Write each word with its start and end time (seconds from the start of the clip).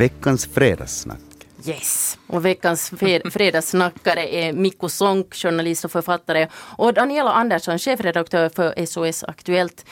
veckans 0.00 0.46
fredagssnack. 0.46 1.20
Yes, 1.64 2.18
och 2.26 2.44
veckans 2.44 2.90
fredagssnackare 3.32 4.34
är 4.34 4.52
Mikko 4.52 4.88
Sonk, 4.88 5.34
journalist 5.34 5.84
och 5.84 5.92
författare 5.92 6.48
och 6.54 6.94
Daniela 6.94 7.32
Andersson, 7.32 7.78
chefredaktör 7.78 8.48
för 8.48 8.86
SOS 8.86 9.24
Aktuellt. 9.24 9.86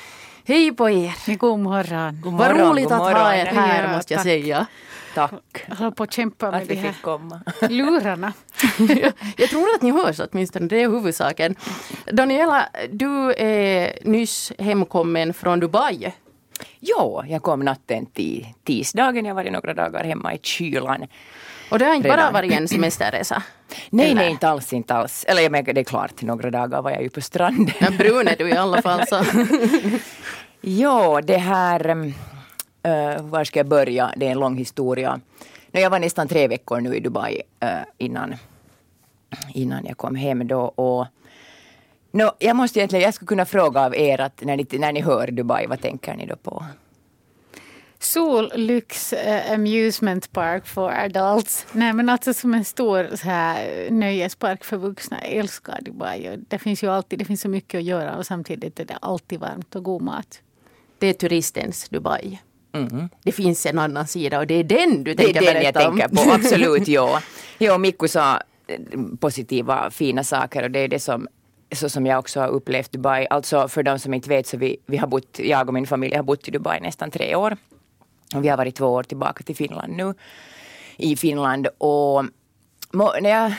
Hej 0.45 0.73
på 0.73 0.91
er! 0.91 1.37
God 1.37 1.59
morgon. 1.59 2.21
God 2.21 2.33
morgon 2.33 2.59
Vad 2.59 2.69
roligt 2.69 2.91
att 2.91 2.99
ha 2.99 3.35
er 3.35 3.47
här 3.47 3.83
ja, 3.83 3.97
måste 3.97 4.15
jag 4.15 4.19
tack. 4.19 4.25
säga. 4.25 4.67
Tack. 5.15 5.65
Jag 5.67 5.77
håller 5.77 5.91
på 5.91 6.03
att 6.03 6.13
kämpa 6.13 6.51
med 6.51 6.63
att 6.63 6.69
de 6.69 6.75
här 6.75 6.95
komma. 7.03 7.41
lurarna. 7.69 8.33
jag 9.37 9.51
tror 9.51 9.75
att 9.75 9.83
ni 9.83 9.91
hörs 9.91 10.21
åtminstone, 10.21 10.67
det 10.67 10.83
är 10.83 10.89
huvudsaken. 10.89 11.57
Daniela, 12.13 12.69
du 12.91 13.33
är 13.35 13.99
nyss 14.05 14.53
hemkommen 14.59 15.35
från 15.35 15.61
Dubai. 15.61 16.13
Ja, 16.81 17.25
jag 17.29 17.43
kom 17.43 17.61
natten 17.61 18.07
till 18.07 18.47
tisdagen. 18.65 19.25
Jag 19.25 19.35
var 19.35 19.45
i 19.45 19.51
några 19.51 19.75
dagar 19.75 20.05
hemma 20.05 20.35
i 20.35 20.39
kylan. 20.43 21.07
Och 21.71 21.79
det 21.79 21.85
har 21.85 21.95
inte 21.95 22.09
Redan. 22.09 22.33
bara 22.33 22.43
varit 22.43 22.53
en 22.53 22.69
semesterresa? 22.69 23.43
nej, 23.91 24.07
Eller? 24.07 24.15
nej, 24.15 24.31
inte 24.31 24.49
alls, 24.49 24.73
inte 24.73 24.95
alls. 24.95 25.25
Eller 25.29 25.51
menar, 25.51 25.73
det 25.73 25.81
är 25.81 25.85
klart, 25.85 26.23
några 26.23 26.51
dagar 26.51 26.83
var 26.83 26.91
jag 26.91 27.03
ju 27.03 27.11
på 27.11 27.21
stranden. 27.21 27.75
Ja, 27.81 27.91
brun 27.99 28.29
är 28.29 28.37
du 28.37 28.49
i 28.49 28.57
alla 28.57 28.83
fall. 28.83 29.07
Så. 29.07 29.25
ja, 30.61 31.21
det 31.25 31.37
här... 31.37 32.13
Uh, 32.87 33.23
var 33.23 33.45
ska 33.45 33.59
jag 33.59 33.67
börja? 33.67 34.13
Det 34.17 34.27
är 34.27 34.31
en 34.31 34.39
lång 34.39 34.57
historia. 34.57 35.21
Jag 35.71 35.91
var 35.91 35.99
nästan 35.99 36.29
tre 36.29 36.49
veckor 36.49 36.81
nu 36.81 36.97
i 36.97 37.01
Dubai 37.01 37.43
uh, 37.65 37.71
innan, 37.99 38.35
innan 39.55 39.87
jag 39.87 39.97
kom 39.97 40.15
hem 40.15 40.49
då. 40.49 40.61
Och, 40.61 41.07
no, 42.11 42.31
jag 42.39 42.57
måste 42.57 42.79
egentligen, 42.79 43.03
jag 43.03 43.15
skulle 43.15 43.27
kunna 43.27 43.47
fråga 43.47 43.81
av 43.81 43.97
er 43.97 44.21
att 44.21 44.45
när 44.45 44.57
ni, 44.57 44.67
när 44.73 44.93
ni 44.93 45.01
hör 45.01 45.31
Dubai, 45.31 45.67
vad 45.67 45.81
tänker 45.81 46.15
ni 46.15 46.27
då 46.27 46.37
på? 46.37 46.65
Sollyx 48.01 49.13
uh, 49.13 49.53
Amusement 49.53 50.33
Park 50.33 50.67
for 50.67 50.91
Adults. 50.91 51.67
Nej 51.73 51.93
men 51.93 52.09
alltså 52.09 52.35
som 52.35 52.55
en 52.55 52.65
stor 52.65 53.17
så 53.17 53.25
här, 53.25 53.91
nöjespark 53.91 54.65
för 54.65 54.77
vuxna. 54.77 55.19
Jag 55.23 55.33
älskar 55.33 55.79
Dubai. 55.83 56.29
Och 56.29 56.39
det 56.49 56.59
finns 56.59 56.83
ju 56.83 56.91
alltid 56.91 57.19
det 57.19 57.25
finns 57.25 57.41
så 57.41 57.49
mycket 57.49 57.79
att 57.79 57.85
göra 57.85 58.17
och 58.17 58.27
samtidigt 58.27 58.81
är 58.81 58.85
det 58.85 58.97
alltid 59.03 59.41
varmt 59.41 59.77
och 59.77 59.85
god 59.85 60.03
mat. 60.03 60.41
Det 60.99 61.07
är 61.07 61.13
turistens 61.13 61.89
Dubai. 61.89 62.39
Mm. 62.73 63.09
Det 63.23 63.33
finns 63.33 63.67
en 63.67 63.79
annan 63.79 64.07
sida 64.07 64.39
och 64.39 64.47
det 64.47 64.55
är 64.55 64.65
den 64.65 65.05
du 65.05 65.15
tänker 65.15 65.41
berätta 65.41 65.89
om. 65.89 65.97
Det 65.97 66.05
är 66.05 66.09
den 66.09 66.09
jag 66.09 66.11
tänker 66.11 66.25
på, 66.25 66.33
absolut. 66.33 66.89
ja. 66.89 67.23
ja, 67.59 67.79
Mikko 67.79 68.09
sa 68.09 68.41
eh, 68.67 68.81
positiva, 69.21 69.91
fina 69.91 70.25
saker 70.25 70.63
och 70.63 70.71
det 70.71 70.79
är 70.79 70.89
det 70.89 70.99
som 70.99 71.29
så 71.73 71.89
som 71.89 72.07
jag 72.07 72.19
också 72.19 72.41
har 72.41 72.49
upplevt 72.49 72.93
Dubai. 72.93 73.27
Alltså 73.31 73.69
för 73.69 73.83
de 73.83 73.99
som 73.99 74.15
inte 74.15 74.29
vet 74.29 74.47
så 74.47 74.57
vi, 74.57 74.77
vi 74.87 74.97
har 74.97 75.07
bott, 75.07 75.39
jag 75.39 75.69
och 75.69 75.75
min 75.75 75.87
familj 75.87 76.17
har 76.17 76.23
bott 76.23 76.49
i 76.49 76.51
Dubai 76.51 76.81
nästan 76.81 77.11
tre 77.11 77.35
år. 77.35 77.57
Och 78.35 78.45
vi 78.45 78.49
har 78.49 78.57
varit 78.57 78.75
två 78.75 78.87
år 78.87 79.03
tillbaka 79.03 79.45
till 79.45 79.57
Finland 79.57 79.97
nu. 79.97 80.15
I 80.97 81.17
Finland 81.17 81.69
och 81.79 82.25
när, 82.93 83.31
jag, 83.31 83.53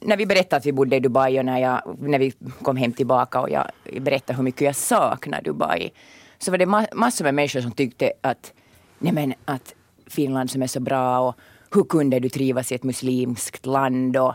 när 0.00 0.16
vi 0.16 0.26
berättade 0.26 0.56
att 0.56 0.66
vi 0.66 0.72
bodde 0.72 0.96
i 0.96 1.00
Dubai 1.00 1.38
och 1.38 1.44
när, 1.44 1.58
jag, 1.58 1.96
när 2.00 2.18
vi 2.18 2.32
kom 2.62 2.76
hem 2.76 2.92
tillbaka 2.92 3.40
och 3.40 3.50
jag 3.50 3.70
berättade 4.00 4.36
hur 4.36 4.42
mycket 4.42 4.60
jag 4.60 4.76
saknar 4.76 5.42
Dubai 5.42 5.90
så 6.38 6.50
var 6.50 6.58
det 6.58 6.66
ma 6.66 6.86
massor 6.94 7.24
med 7.24 7.34
människor 7.34 7.60
som 7.60 7.72
tyckte 7.72 8.12
att, 8.20 8.52
nej 8.98 9.12
men, 9.12 9.34
att 9.44 9.74
Finland 10.06 10.50
som 10.50 10.62
är 10.62 10.66
så 10.66 10.80
bra 10.80 11.18
och 11.18 11.34
hur 11.74 11.84
kunde 11.84 12.20
du 12.20 12.28
trivas 12.28 12.72
i 12.72 12.74
ett 12.74 12.82
muslimskt 12.82 13.66
land 13.66 14.16
och, 14.16 14.34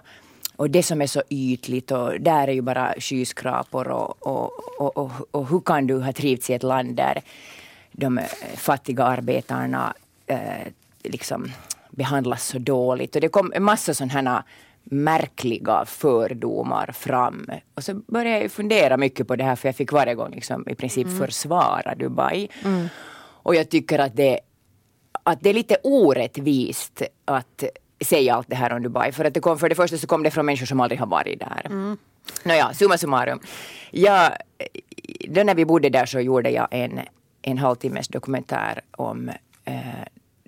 och 0.56 0.70
det 0.70 0.84
som 0.84 1.02
är 1.02 1.08
så 1.08 1.22
ytligt 1.30 1.92
och 1.92 2.22
där 2.22 2.48
är 2.48 2.54
ju 2.54 2.62
bara 2.62 2.94
skyskrapor 2.98 3.88
och, 3.88 4.28
och, 4.28 4.52
och, 4.80 4.98
och, 4.98 5.12
och 5.32 5.48
hur 5.48 5.60
kan 5.60 5.88
du 5.88 6.00
ha 6.00 6.14
trivts 6.14 6.50
i 6.50 6.54
ett 6.54 6.64
land 6.64 6.96
där 6.96 7.22
de 7.92 8.20
fattiga 8.56 9.04
arbetarna 9.04 9.94
eh, 10.28 10.68
liksom 11.04 11.52
behandlas 11.90 12.48
så 12.48 12.60
dåligt. 12.60 13.16
Och 13.16 13.22
det 13.22 13.30
kom 13.30 13.54
en 13.56 13.64
massa 13.64 13.94
sådana 13.94 14.44
märkliga 14.84 15.86
fördomar 15.86 16.92
fram. 16.92 17.50
Och 17.76 17.84
så 17.84 17.94
började 17.94 18.42
jag 18.42 18.52
fundera 18.52 18.98
mycket 18.98 19.28
på 19.28 19.36
det 19.36 19.44
här 19.44 19.56
för 19.56 19.68
jag 19.68 19.76
fick 19.76 19.92
varje 19.92 20.16
gång 20.16 20.32
liksom 20.32 20.70
i 20.70 20.76
princip 20.76 21.08
mm. 21.08 21.18
försvara 21.18 21.96
Dubai. 21.96 22.48
Mm. 22.66 22.88
Och 23.18 23.56
jag 23.56 23.70
tycker 23.70 24.00
att 24.00 24.16
det, 24.16 24.40
att 25.24 25.42
det 25.42 25.50
är 25.50 25.54
lite 25.54 25.78
orättvist 25.84 27.02
att 27.26 27.64
säga 28.02 28.36
allt 28.36 28.48
det 28.50 28.56
här 28.56 28.74
om 28.74 28.84
Dubai. 28.84 29.12
För 29.12 29.26
att 29.26 29.34
det 29.34 29.40
kom, 29.40 29.60
för 29.60 29.70
det 29.70 29.76
första 29.76 29.98
så 29.98 30.08
kom 30.08 30.24
det 30.24 30.32
från 30.32 30.46
människor 30.46 30.66
som 30.66 30.80
aldrig 30.80 31.00
har 31.00 31.08
varit 31.08 31.40
där. 31.40 31.62
Mm. 31.66 31.98
Nåja, 32.44 32.74
summa 32.74 32.98
summarum. 32.98 33.40
Jag, 33.92 34.32
då 35.28 35.44
när 35.44 35.56
vi 35.56 35.66
bodde 35.66 35.90
där 35.90 36.06
så 36.06 36.20
gjorde 36.20 36.50
jag 36.50 36.68
en, 36.72 37.00
en 37.42 37.58
halvtimmes 37.58 38.08
dokumentär 38.08 38.82
om, 38.92 39.32
eh, 39.66 39.76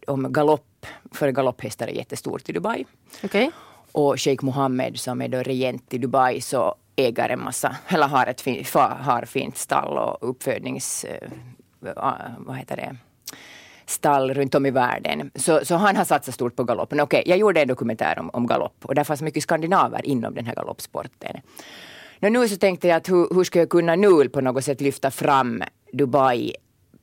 om 0.08 0.34
galopp. 0.34 0.86
För 1.12 1.32
galopphästar 1.32 1.88
är 1.88 1.92
jättestort 1.92 2.50
i 2.50 2.54
Dubai. 2.54 2.86
Okay. 3.24 3.52
Och 3.92 4.22
Sheikh 4.22 4.46
Mohammed 4.46 5.00
som 5.00 5.22
är 5.22 5.28
då 5.28 5.38
regent 5.38 5.94
i 5.94 5.98
Dubai 5.98 6.42
så 6.42 6.76
äger 6.96 7.30
en 7.30 7.44
massa, 7.44 7.76
eller 7.88 8.08
har 8.08 8.28
ett 8.28 8.42
fin, 8.42 8.66
har 8.74 9.26
fint 9.26 9.58
stall 9.58 9.98
och 9.98 10.30
uppfödnings... 10.30 11.06
Uh, 11.06 11.30
vad 12.38 12.56
heter 12.56 12.76
det? 12.76 12.96
Stall 13.90 14.34
runt 14.34 14.56
om 14.56 14.66
i 14.66 14.72
världen. 14.72 15.32
Så, 15.36 15.66
så 15.66 15.76
han 15.76 15.96
har 15.96 16.06
satsat 16.06 16.34
stort 16.34 16.56
på 16.56 16.64
galoppen. 16.64 17.00
Okej, 17.00 17.24
jag 17.26 17.38
gjorde 17.38 17.62
en 17.62 17.68
dokumentär 17.68 18.20
om, 18.20 18.30
om 18.34 18.48
galopp 18.48 18.86
och 18.86 18.96
där 18.96 19.04
fanns 19.04 19.22
mycket 19.22 19.44
skandinaver 19.44 20.06
inom 20.06 20.34
den 20.34 20.46
här 20.46 20.56
galoppsporten. 20.56 21.42
Men 22.20 22.34
nu 22.34 22.48
så 22.48 22.58
tänkte 22.58 22.88
jag 22.88 22.98
att 22.98 23.10
hur, 23.10 23.36
hur 23.36 23.44
ska 23.44 23.60
jag 23.60 23.70
kunna 23.70 23.96
nu 23.96 24.30
på 24.30 24.42
något 24.42 24.64
sätt 24.64 24.82
lyfta 24.82 25.12
fram 25.12 25.64
Dubai 25.94 26.54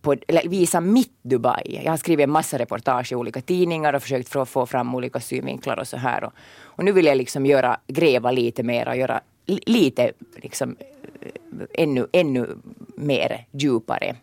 på, 0.04 0.16
eller 0.28 0.48
visa 0.48 0.80
mitt 0.80 1.18
Dubai. 1.22 1.80
Jag 1.84 1.92
har 1.92 1.96
skrivit 1.96 2.24
en 2.24 2.30
massa 2.30 2.58
reportage 2.58 3.12
i 3.12 3.14
olika 3.14 3.40
tidningar 3.40 3.92
och 3.92 4.02
försökt 4.02 4.28
få, 4.28 4.46
få 4.46 4.66
fram 4.66 4.94
olika 4.94 5.20
synvinklar 5.20 5.78
och 5.78 5.88
så 5.88 5.96
här. 5.96 6.24
Och, 6.24 6.32
och, 6.62 6.84
nu 6.84 6.92
vill 6.92 7.06
jag 7.06 7.16
liksom 7.16 7.46
göra, 7.46 7.80
gräva 7.86 8.30
lite 8.30 8.62
mer 8.62 8.88
och 8.88 8.96
göra 8.96 9.20
lite 9.46 10.12
liksom 10.36 10.76
eh, 11.20 11.82
ännu, 11.82 12.06
ännu 12.12 12.56
mer 12.96 13.46
djupare 13.50 14.16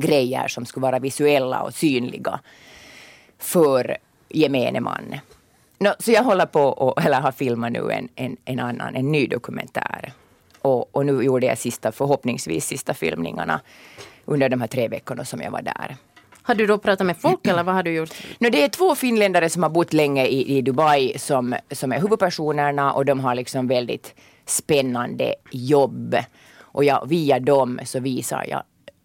grejer 0.00 0.48
som 0.48 0.66
skulle 0.66 0.82
vara 0.82 0.98
visuella 0.98 1.62
och 1.62 1.74
synliga 1.74 2.40
för 3.38 3.96
gemene 4.28 4.80
man. 4.80 5.14
No, 5.78 5.90
så 5.98 6.12
jag 6.12 6.22
håller 6.22 6.46
på 6.46 6.62
och, 6.62 7.04
eller 7.04 7.20
har 7.20 7.32
filmat 7.32 7.72
nu 7.72 7.90
en, 7.90 8.08
en, 8.14 8.36
en 8.44 8.60
annan, 8.60 8.96
en 8.96 9.12
ny 9.12 9.26
dokumentär. 9.26 10.12
Och, 10.62 10.96
och 10.96 11.06
nu 11.06 11.22
gjorde 11.22 11.46
jag 11.46 11.58
sista, 11.58 11.92
förhoppningsvis 11.92 12.66
sista 12.66 12.94
filmningarna 12.94 13.60
under 14.24 14.48
de 14.48 14.60
här 14.60 14.68
tre 14.68 14.88
veckorna 14.88 15.24
som 15.24 15.40
jag 15.40 15.50
var 15.50 15.62
där. 15.62 15.96
Har 16.42 16.54
du 16.54 16.66
då 16.66 16.78
pratat 16.78 17.06
med 17.06 17.16
folk 17.16 17.46
eller 17.46 17.62
vad 17.62 17.74
har 17.74 17.82
du 17.82 17.92
gjort? 17.92 18.10
No, 18.38 18.50
det 18.50 18.62
är 18.64 18.68
två 18.68 18.94
finländare 18.94 19.48
som 19.48 19.62
har 19.62 19.70
bott 19.70 19.92
länge 19.92 20.26
i, 20.26 20.58
i 20.58 20.62
Dubai 20.62 21.18
som, 21.18 21.54
som 21.70 21.92
är 21.92 22.00
huvudpersonerna 22.00 22.92
och 22.92 23.04
de 23.04 23.20
har 23.20 23.34
liksom 23.34 23.68
väldigt 23.68 24.14
spännande 24.46 25.34
jobb. 25.50 26.16
Och 26.58 26.84
jag, 26.84 27.08
via 27.08 27.40
dem 27.40 27.80
så 27.84 28.00
visar 28.00 28.44
jag 28.48 28.62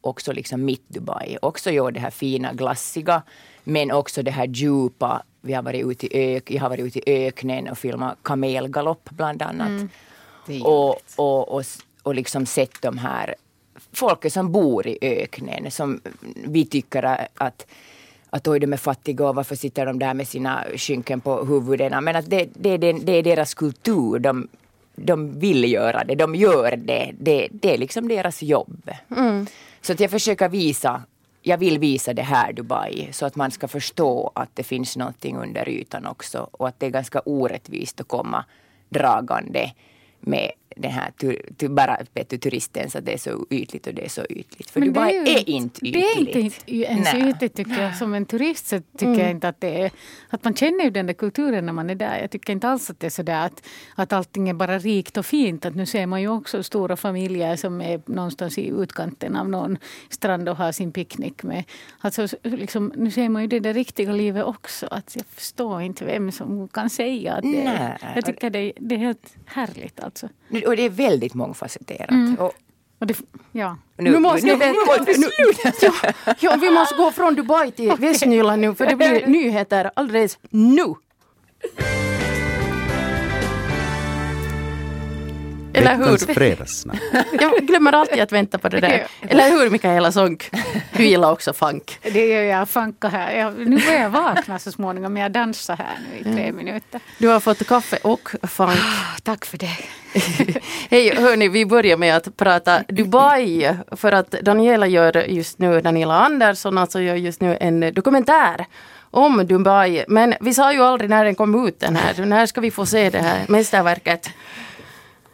också 0.07 0.33
liksom 0.33 0.65
mitt 0.65 0.89
Dubai. 0.89 1.37
Också 1.41 1.71
gör 1.71 1.91
det 1.91 1.99
här 1.99 2.11
fina 2.11 2.53
glassiga 2.53 3.21
men 3.63 3.91
också 3.91 4.23
det 4.23 4.31
här 4.31 4.47
djupa. 4.47 5.23
Vi 5.41 5.53
har 5.53 5.63
varit 5.63 5.85
ute 5.85 6.17
i 6.17 6.35
ök, 6.35 6.51
jag 6.51 6.61
har 6.61 6.69
varit 6.69 6.85
ute 6.85 7.09
i 7.09 7.27
öknen 7.27 7.69
och 7.69 7.77
filmat 7.77 8.17
kamelgalopp 8.23 9.09
bland 9.09 9.41
annat. 9.41 9.67
Mm. 10.47 10.61
Och, 10.63 11.01
och, 11.15 11.55
och, 11.55 11.63
och 12.03 12.15
liksom 12.15 12.45
sett 12.45 12.81
de 12.81 12.97
här 12.97 13.35
folket 13.93 14.33
som 14.33 14.51
bor 14.51 14.87
i 14.87 14.97
öknen 15.01 15.71
som 15.71 16.01
vi 16.35 16.65
tycker 16.65 17.03
att 17.37 17.65
att 18.29 18.47
oj, 18.47 18.59
de 18.59 18.73
är 18.73 18.77
fattiga 18.77 19.29
och 19.29 19.35
varför 19.35 19.55
sitter 19.55 19.85
de 19.85 19.99
där 19.99 20.13
med 20.13 20.27
sina 20.27 20.65
skynken 20.75 21.21
på 21.21 21.45
huvudena. 21.45 22.01
Men 22.01 22.15
att 22.15 22.29
det, 22.29 22.49
det, 22.53 22.77
det, 22.77 22.91
det 22.93 23.11
är 23.11 23.23
deras 23.23 23.53
kultur. 23.53 24.19
De, 24.19 24.47
de 24.95 25.39
vill 25.39 25.71
göra 25.71 26.03
det, 26.03 26.15
de 26.15 26.35
gör 26.35 26.75
det. 26.77 27.11
Det, 27.19 27.47
det 27.51 27.73
är 27.73 27.77
liksom 27.77 28.07
deras 28.07 28.43
jobb. 28.43 28.91
Mm. 29.17 29.47
Så 29.81 29.93
att 29.93 29.99
jag 29.99 30.11
försöker 30.11 30.49
visa, 30.49 31.03
jag 31.41 31.57
vill 31.57 31.79
visa 31.79 32.13
det 32.13 32.21
här 32.21 32.53
Dubai 32.53 33.09
så 33.11 33.25
att 33.25 33.35
man 33.35 33.51
ska 33.51 33.67
förstå 33.67 34.31
att 34.35 34.49
det 34.53 34.63
finns 34.63 34.97
någonting 34.97 35.37
under 35.37 35.69
ytan 35.69 36.07
också 36.07 36.49
och 36.51 36.67
att 36.67 36.79
det 36.79 36.85
är 36.85 36.89
ganska 36.89 37.19
orättvist 37.19 38.01
att 38.01 38.07
komma 38.07 38.45
dragande 38.89 39.71
med 40.19 40.51
den 40.75 40.91
här 40.91 41.11
tur, 41.11 41.41
tur, 41.57 41.69
bara 41.69 41.97
vet 42.13 42.41
turisten 42.41 42.89
så 42.89 42.99
det 42.99 43.13
är 43.13 43.17
så 43.17 43.45
ytligt 43.49 43.87
och 43.87 43.93
det 43.93 44.05
är 44.05 44.09
så 44.09 44.25
ytligt. 44.29 44.69
För 44.69 44.79
Men 44.79 44.89
Dubai 44.89 45.17
är, 45.17 45.25
ju, 45.25 45.31
är, 45.31 45.49
inte 45.49 45.87
ytligt. 45.87 45.93
Det 45.93 45.99
är 45.99 46.19
inte 46.19 46.71
ens 46.71 47.13
Nej. 47.13 47.29
ytligt 47.29 47.55
tycker 47.55 47.81
jag. 47.81 47.95
Som 47.95 48.13
en 48.13 48.25
turist 48.25 48.67
så 48.67 48.79
tycker 48.79 49.05
mm. 49.05 49.19
jag 49.19 49.31
inte 49.31 49.47
att 49.47 49.61
det 49.61 49.81
är... 49.81 49.91
Att 50.29 50.43
man 50.43 50.55
känner 50.55 50.83
ju 50.83 50.89
den 50.89 51.05
där 51.05 51.13
kulturen 51.13 51.65
när 51.65 51.73
man 51.73 51.89
är 51.89 51.95
där. 51.95 52.19
Jag 52.21 52.31
tycker 52.31 52.53
inte 52.53 52.69
alls 52.69 52.89
att 52.89 52.99
det 52.99 53.07
är 53.07 53.11
så 53.11 53.23
där 53.23 53.45
att, 53.45 53.67
att 53.95 54.13
allting 54.13 54.49
är 54.49 54.53
bara 54.53 54.79
rikt 54.79 55.17
och 55.17 55.25
fint. 55.25 55.65
Att 55.65 55.75
nu 55.75 55.85
ser 55.85 56.05
man 56.05 56.21
ju 56.21 56.27
också 56.27 56.63
stora 56.63 56.95
familjer 56.95 57.55
som 57.55 57.81
är 57.81 58.01
någonstans 58.05 58.57
i 58.57 58.67
utkanten 58.67 59.35
av 59.35 59.49
någon 59.49 59.77
strand 60.09 60.49
och 60.49 60.57
har 60.57 60.71
sin 60.71 60.91
picknick 60.91 61.43
med. 61.43 61.63
Alltså, 61.99 62.27
liksom, 62.43 62.93
nu 62.95 63.11
ser 63.11 63.29
man 63.29 63.41
ju 63.41 63.47
det 63.47 63.59
där 63.59 63.73
riktiga 63.73 64.11
livet 64.11 64.43
också. 64.43 64.87
Att 64.91 65.15
jag 65.15 65.25
förstår 65.25 65.81
inte 65.81 66.05
vem 66.05 66.31
som 66.31 66.67
kan 66.67 66.89
säga 66.89 67.33
att 67.33 67.43
det 67.43 67.65
är... 67.65 67.97
Jag 68.15 68.25
tycker 68.25 68.49
det, 68.49 68.73
det 68.79 68.95
är 68.95 68.99
helt 68.99 69.35
härligt 69.45 69.99
alltså 69.99 70.29
och 70.65 70.75
det 70.75 70.81
är 70.81 70.89
väldigt 70.89 71.33
mångfacetterat. 71.33 72.11
Mm. 72.11 72.35
Och, 72.35 72.53
Och 72.99 73.07
det, 73.07 73.17
ja. 73.51 73.77
Nu, 73.97 74.11
nu 74.11 74.19
måste, 74.19 74.47
nu, 74.47 74.55
nu, 74.55 74.73
nu, 75.17 75.27
ja, 75.81 75.91
ja, 76.39 76.57
vi 76.61 76.69
måste 76.69 76.95
gå 76.95 77.11
från 77.11 77.35
Dubai 77.35 77.71
till 77.71 77.93
Västnyland 77.99 78.61
nu 78.61 78.75
för 78.75 78.85
det 78.85 78.95
blir 78.95 79.27
nyheter 79.37 79.91
alldeles 79.95 80.37
nu. 80.49 80.93
Eller 85.77 85.95
hur? 85.95 86.33
fredagssnack. 86.33 86.99
Jag 87.41 87.67
glömmer 87.67 87.93
alltid 87.93 88.21
att 88.21 88.31
vänta 88.31 88.57
på 88.57 88.69
det 88.69 88.79
där. 88.79 89.07
Eller 89.21 89.49
hur 89.51 89.69
Mikaela 89.69 90.11
Sonck? 90.11 90.49
Du 90.93 91.05
gillar 91.05 91.31
också 91.31 91.53
funk. 91.53 91.99
Det 92.01 92.27
gör 92.27 92.41
jag. 92.41 92.69
Funka 92.69 93.07
här. 93.07 93.37
Jag, 93.37 93.57
nu 93.57 93.77
börjar 93.77 94.01
jag 94.01 94.09
vakna 94.09 94.59
så 94.59 94.71
småningom. 94.71 95.13
men 95.13 95.21
Jag 95.21 95.31
dansar 95.31 95.77
här 95.77 95.97
nu 96.11 96.19
i 96.19 96.23
tre 96.23 96.43
mm. 96.43 96.55
minuter. 96.55 97.01
Du 97.17 97.27
har 97.27 97.39
fått 97.39 97.67
kaffe 97.67 97.97
och 98.01 98.29
funk. 98.43 98.71
Ah, 98.71 99.17
tack 99.23 99.45
för 99.45 99.57
det. 99.57 99.77
Hej 100.89 101.15
hörni, 101.15 101.47
vi 101.47 101.65
börjar 101.65 101.97
med 101.97 102.15
att 102.15 102.37
prata 102.37 102.83
Dubai. 102.87 103.75
För 103.91 104.11
att 104.11 104.31
Daniela 104.31 104.87
gör 104.87 105.17
just 105.27 105.59
nu, 105.59 105.81
Daniela 105.81 106.13
Andersson 106.13 106.77
alltså 106.77 107.01
gör 107.01 107.15
just 107.15 107.41
nu 107.41 107.57
en 107.59 107.93
dokumentär 107.93 108.65
om 109.11 109.47
Dubai. 109.47 110.05
Men 110.07 110.33
vi 110.41 110.53
sa 110.53 110.73
ju 110.73 110.81
aldrig 110.81 111.09
när 111.09 111.25
den 111.25 111.35
kom 111.35 111.67
ut 111.67 111.79
den 111.79 111.95
här. 111.95 112.25
När 112.25 112.45
ska 112.45 112.61
vi 112.61 112.71
få 112.71 112.85
se 112.85 113.09
det 113.09 113.19
här 113.19 113.45
mästerverket? 113.47 114.29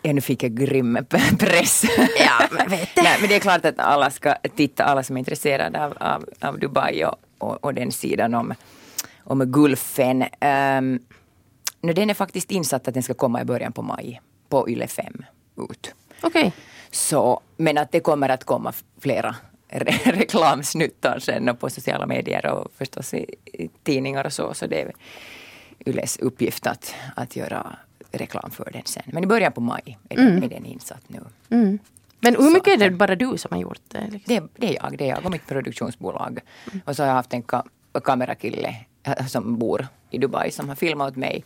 Ja, 0.05 0.13
nu 0.13 0.21
fick 0.21 0.43
jag 0.43 0.55
grym 0.55 0.97
press. 1.39 1.83
Ja, 2.19 2.47
men, 2.51 2.69
vet 2.69 2.89
Nej, 2.95 3.17
men 3.19 3.29
det 3.29 3.35
är 3.35 3.39
klart 3.39 3.65
att 3.65 3.79
alla 3.79 4.09
ska 4.09 4.35
titta, 4.55 4.83
alla 4.83 5.03
som 5.03 5.17
är 5.17 5.19
intresserade 5.19 5.85
av, 5.85 5.93
av, 5.99 6.25
av 6.39 6.59
Dubai 6.59 7.05
och, 7.05 7.15
och, 7.37 7.63
och, 7.63 7.73
den 7.73 7.91
sidan 7.91 8.33
om, 8.33 8.53
om 9.23 9.39
Gulfen. 9.39 10.21
Um, 10.21 10.99
nu, 11.81 11.93
den 11.93 12.09
är 12.09 12.13
faktiskt 12.13 12.51
insatt 12.51 12.87
att 12.87 12.93
den 12.93 13.03
ska 13.03 13.13
komma 13.13 13.41
i 13.41 13.45
början 13.45 13.73
på 13.73 13.81
maj 13.81 14.21
på 14.49 14.69
Yle 14.69 14.87
5 14.87 15.25
ut. 15.71 15.93
Okay. 16.21 16.51
men 17.57 17.77
att 17.77 17.91
det 17.91 17.99
kommer 17.99 18.29
att 18.29 18.43
komma 18.43 18.73
flera 18.99 19.35
re 19.69 19.91
reklamsnuttar 20.11 21.19
sen 21.19 21.49
och 21.49 21.59
på 21.59 21.69
sociala 21.69 22.05
medier 22.05 22.45
och 22.45 22.71
förstås 22.77 23.13
i, 23.13 23.35
i 23.45 23.69
tidningar 23.83 24.25
och 24.25 24.33
så. 24.33 24.53
Så 24.53 24.67
det 24.67 24.81
är 24.81 24.91
Yles 25.85 26.17
uppgift 26.17 26.67
att, 26.67 26.95
att 27.15 27.35
göra 27.35 27.77
reklam 28.13 28.51
för 28.51 28.69
den 28.73 28.81
sen. 28.85 29.03
Men 29.05 29.23
i 29.23 29.27
början 29.27 29.51
på 29.51 29.61
maj 29.61 29.97
är, 30.09 30.19
mm. 30.19 30.33
den, 30.33 30.43
är 30.43 30.49
den 30.49 30.65
insatt 30.65 31.03
nu. 31.07 31.19
Mm. 31.49 31.79
Men 32.19 32.35
hur 32.35 32.53
mycket 32.53 32.73
är 32.73 32.77
det 32.77 32.89
bara 32.89 33.15
du 33.15 33.37
som 33.37 33.51
har 33.51 33.61
gjort 33.61 33.81
det? 33.87 34.07
Liksom? 34.11 34.35
Det, 34.35 34.43
det, 34.55 34.77
är 34.77 34.83
jag, 34.83 34.97
det 34.97 35.03
är 35.03 35.09
jag 35.09 35.25
och 35.25 35.31
mitt 35.31 35.47
produktionsbolag. 35.47 36.39
Mm. 36.71 36.81
Och 36.85 36.95
så 36.95 37.03
har 37.03 37.07
jag 37.07 37.15
haft 37.15 37.33
en 37.33 37.41
ka 37.41 37.63
kamerakille 38.03 38.75
äh, 39.03 39.25
som 39.25 39.57
bor 39.57 39.87
i 40.09 40.17
Dubai 40.17 40.51
som 40.51 40.69
har 40.69 40.75
filmat 40.75 41.11
åt 41.11 41.17
mig. 41.17 41.43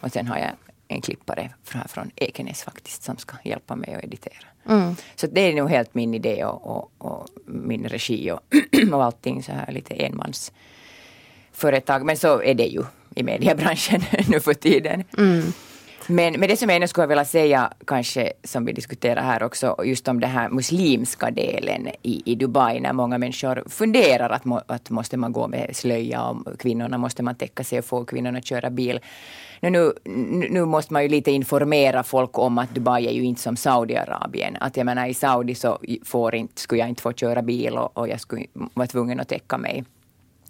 Och 0.00 0.12
sen 0.12 0.26
har 0.26 0.38
jag 0.38 0.50
en 0.88 1.00
klippare 1.00 1.50
från 1.64 2.10
Ekenäs 2.16 2.62
faktiskt 2.62 3.02
som 3.02 3.16
ska 3.16 3.36
hjälpa 3.44 3.76
mig 3.76 3.94
att 3.94 4.04
editera. 4.04 4.46
Mm. 4.68 4.96
Så 5.16 5.26
det 5.26 5.40
är 5.40 5.54
nog 5.54 5.70
helt 5.70 5.94
min 5.94 6.14
idé 6.14 6.44
och, 6.44 6.66
och, 6.66 6.90
och 6.98 7.28
min 7.46 7.88
regi 7.88 8.30
och, 8.30 8.40
och 8.92 9.04
allting 9.04 9.42
så 9.42 9.52
här 9.52 9.72
lite 9.72 9.94
enmansföretag. 9.94 12.04
Men 12.04 12.16
så 12.16 12.42
är 12.42 12.54
det 12.54 12.66
ju 12.66 12.82
i 13.14 13.22
mediebranschen 13.22 14.02
nu 14.28 14.40
för 14.40 14.54
tiden. 14.54 15.04
Mm. 15.18 15.52
Men, 16.10 16.40
men 16.40 16.48
det 16.48 16.56
som 16.56 16.68
jag 16.68 16.76
ändå 16.76 16.88
skulle 16.88 17.06
vilja 17.06 17.24
säga, 17.24 17.72
kanske 17.86 18.32
som 18.44 18.64
vi 18.64 18.72
diskuterar 18.72 19.22
här 19.22 19.42
också, 19.42 19.76
just 19.84 20.08
om 20.08 20.20
den 20.20 20.30
här 20.30 20.48
muslimska 20.48 21.30
delen 21.30 21.88
i, 22.02 22.32
i 22.32 22.34
Dubai, 22.34 22.80
när 22.80 22.92
många 22.92 23.18
människor 23.18 23.62
funderar 23.66 24.30
att, 24.30 24.44
må, 24.44 24.62
att 24.66 24.90
måste 24.90 25.16
man 25.16 25.32
gå 25.32 25.48
med 25.48 25.76
slöja 25.76 26.24
och 26.24 26.58
kvinnorna 26.60 26.98
måste 26.98 27.22
man 27.22 27.34
täcka 27.34 27.64
sig 27.64 27.78
och 27.78 27.84
få 27.84 28.04
kvinnorna 28.04 28.38
att 28.38 28.46
köra 28.46 28.70
bil. 28.70 29.00
Nu, 29.60 29.70
nu, 29.70 29.92
nu 30.50 30.64
måste 30.64 30.92
man 30.92 31.02
ju 31.02 31.08
lite 31.08 31.30
informera 31.30 32.02
folk 32.02 32.38
om 32.38 32.58
att 32.58 32.74
Dubai 32.74 33.06
är 33.06 33.12
ju 33.12 33.22
inte 33.22 33.40
som 33.40 33.56
Saudiarabien. 33.56 34.56
Att 34.60 34.76
jag 34.76 34.86
menar 34.86 35.06
i 35.06 35.14
Saudi 35.14 35.54
så 35.54 35.78
får 36.04 36.34
inte, 36.34 36.60
skulle 36.60 36.80
jag 36.80 36.88
inte 36.88 37.02
få 37.02 37.12
köra 37.12 37.42
bil 37.42 37.76
och, 37.76 37.98
och 37.98 38.08
jag 38.08 38.20
skulle 38.20 38.46
vara 38.52 38.86
tvungen 38.86 39.20
att 39.20 39.28
täcka 39.28 39.58
mig 39.58 39.84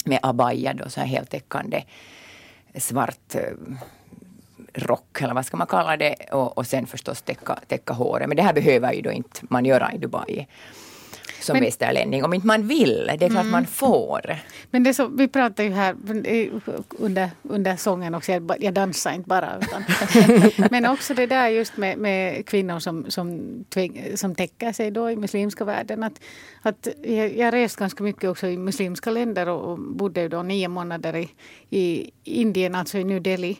med 0.04 0.18
abaya 0.22 0.74
då, 0.74 0.90
så 0.90 1.00
här 1.00 1.06
heltäckande 1.06 1.82
svart 2.74 3.34
eh, 3.34 3.42
rock 4.78 5.22
eller 5.22 5.34
vad 5.34 5.46
ska 5.46 5.56
man 5.56 5.66
kalla 5.66 5.96
det 5.96 6.14
och, 6.32 6.58
och 6.58 6.66
sen 6.66 6.86
förstås 6.86 7.22
täcka, 7.22 7.58
täcka 7.66 7.92
håret. 7.92 8.28
Men 8.28 8.36
det 8.36 8.42
här 8.42 8.52
behöver 8.52 8.92
ju 8.92 9.02
då 9.02 9.10
inte 9.10 9.40
man 9.48 9.64
göra 9.64 9.92
i 9.92 9.98
Dubai 9.98 10.46
som 11.40 11.54
men, 11.54 11.64
västerlänning 11.64 12.24
om 12.24 12.34
inte 12.34 12.46
man 12.46 12.68
vill. 12.68 13.10
Det 13.18 13.24
är 13.24 13.30
klart 13.30 13.30
mm. 13.30 13.50
man 13.50 13.66
får. 13.66 14.36
Men 14.70 14.82
det 14.82 14.94
så, 14.94 15.06
vi 15.06 15.28
pratar 15.28 15.64
ju 15.64 15.70
här 15.70 15.96
under, 16.98 17.30
under 17.42 17.76
sången 17.76 18.14
också, 18.14 18.32
jag, 18.32 18.56
jag 18.60 18.74
dansar 18.74 19.12
inte 19.12 19.28
bara. 19.28 19.58
Utan, 19.62 19.84
men 20.70 20.86
också 20.86 21.14
det 21.14 21.26
där 21.26 21.48
just 21.48 21.76
med, 21.76 21.98
med 21.98 22.46
kvinnor 22.46 22.78
som, 22.78 23.10
som, 23.10 23.40
tväng, 23.68 24.12
som 24.14 24.34
täcker 24.34 24.72
sig 24.72 24.90
då 24.90 25.10
i 25.10 25.16
muslimska 25.16 25.64
världen. 25.64 26.02
Att, 26.02 26.20
att 26.62 26.88
jag, 27.02 27.36
jag 27.36 27.54
rest 27.54 27.76
ganska 27.76 28.04
mycket 28.04 28.30
också 28.30 28.46
i 28.46 28.56
muslimska 28.56 29.10
länder 29.10 29.48
och, 29.48 29.72
och 29.72 29.78
bodde 29.78 30.28
då 30.28 30.42
nio 30.42 30.68
månader 30.68 31.16
i, 31.16 31.30
i 31.70 32.10
Indien, 32.24 32.74
alltså 32.74 32.98
i 32.98 33.04
New 33.04 33.22
Delhi 33.22 33.58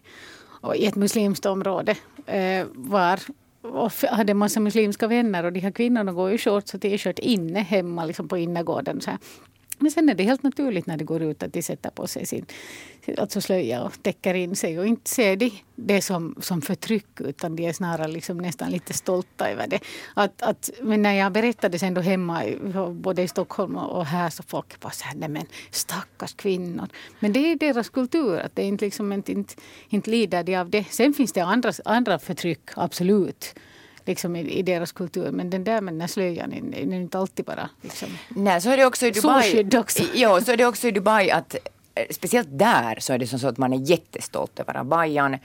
i 0.77 0.87
ett 0.87 0.97
muslimskt 0.97 1.47
område 1.47 1.97
eh, 2.27 2.67
var 2.75 3.21
och 3.63 3.93
hade 4.11 4.35
massa 4.35 4.61
muslimska 4.61 5.07
vänner 5.07 5.45
och 5.45 5.53
de 5.53 5.61
här 5.61 5.71
kvinnorna 5.71 6.13
går 6.13 6.33
i 6.33 6.39
shorts 6.39 6.75
och 6.75 6.81
t-shirt 6.81 7.19
inne 7.19 7.61
hemma 7.61 8.05
liksom 8.05 8.29
på 8.29 8.39
innergården. 8.39 9.01
Så 9.01 9.11
här. 9.11 9.19
Men 9.79 9.91
sen 9.91 10.09
är 10.09 10.15
det 10.15 10.25
helt 10.25 10.43
naturligt 10.43 10.87
när 10.87 10.97
det 10.97 11.05
går 11.05 11.23
ut 11.23 11.43
att 11.43 11.53
de 11.53 11.63
sätter 11.63 11.91
på 11.91 12.07
sig 12.07 12.27
sin, 12.27 12.47
alltså 13.19 13.41
slöja 13.41 13.83
och 13.83 14.03
täcker 14.03 14.35
in 14.35 14.57
sig. 14.57 14.79
Och 14.79 14.87
inte 14.87 15.11
ser 15.11 15.37
de 15.37 15.53
det 15.77 16.03
som, 16.03 16.35
som 16.41 16.63
förtryck 16.63 17.21
utan 17.21 17.57
de 17.57 17.69
är 17.69 17.73
snarare 17.73 18.09
liksom 18.09 18.39
nästan 18.39 18.71
lite 18.71 18.93
stolta 18.93 19.51
över 19.51 19.67
det. 19.67 19.81
Att, 20.15 20.43
att, 20.43 20.71
men 20.83 21.03
när 21.03 21.13
jag 21.13 21.33
berättade 21.33 21.79
sen 21.79 21.95
då 21.95 22.01
hemma, 22.01 22.43
både 22.93 23.23
i 23.23 23.29
Stockholm 23.29 23.77
och 23.77 24.07
här, 24.07 24.31
så 24.31 24.43
folk 24.43 24.81
bara 24.81 24.93
så 24.93 25.05
här, 25.05 25.15
nej 25.15 25.29
men 25.29 25.47
stackars 25.71 26.35
kvinnor. 26.35 26.89
Men 27.21 27.33
det 27.33 27.39
är 27.53 27.57
deras 27.57 27.89
kultur, 27.89 28.39
att 28.39 28.57
det 28.57 28.63
är 28.63 28.67
inte, 28.67 28.85
liksom, 28.85 29.13
inte, 29.13 29.33
inte, 29.33 29.55
inte 29.89 30.11
lider 30.11 30.43
de 30.43 30.57
av 30.57 30.71
det. 30.71 30.85
Sen 30.85 31.15
finns 31.15 31.33
det 31.33 31.41
andra, 31.41 31.73
andra 31.85 32.19
förtryck, 32.19 32.69
absolut 32.77 33.55
liksom 34.09 34.37
i, 34.37 34.41
i, 34.41 34.63
deras 34.63 34.93
kultur. 34.93 35.31
Men 35.31 35.51
den 35.51 35.65
där 35.65 35.81
med 35.81 35.95
den 35.95 36.01
här 36.01 36.09
slöjan 36.09 36.53
är, 36.53 36.79
är 36.79 36.95
inte 36.95 37.19
alltid 37.19 37.45
bara 37.45 37.69
liksom, 37.83 38.09
Nej, 38.29 38.61
så 38.61 38.71
är 38.71 38.77
det 38.77 38.87
också 38.87 39.07
i 39.07 39.11
Dubai. 39.11 39.69
Också. 39.79 40.03
Ja, 40.15 40.41
så 40.41 40.53
är 40.53 40.57
det 40.57 40.67
också 40.67 40.89
i 40.89 40.91
Dubai 40.91 41.31
att 41.31 41.55
eh, 41.95 42.05
speciellt 42.11 42.49
där 42.51 42.97
så 43.01 43.13
är 43.13 43.19
det 43.19 43.27
som 43.27 43.39
så 43.39 43.49
att 43.49 43.59
man 43.59 43.73
är 43.73 43.91
jättestolt 43.91 44.61
över 44.61 44.77
abayan 44.77 45.37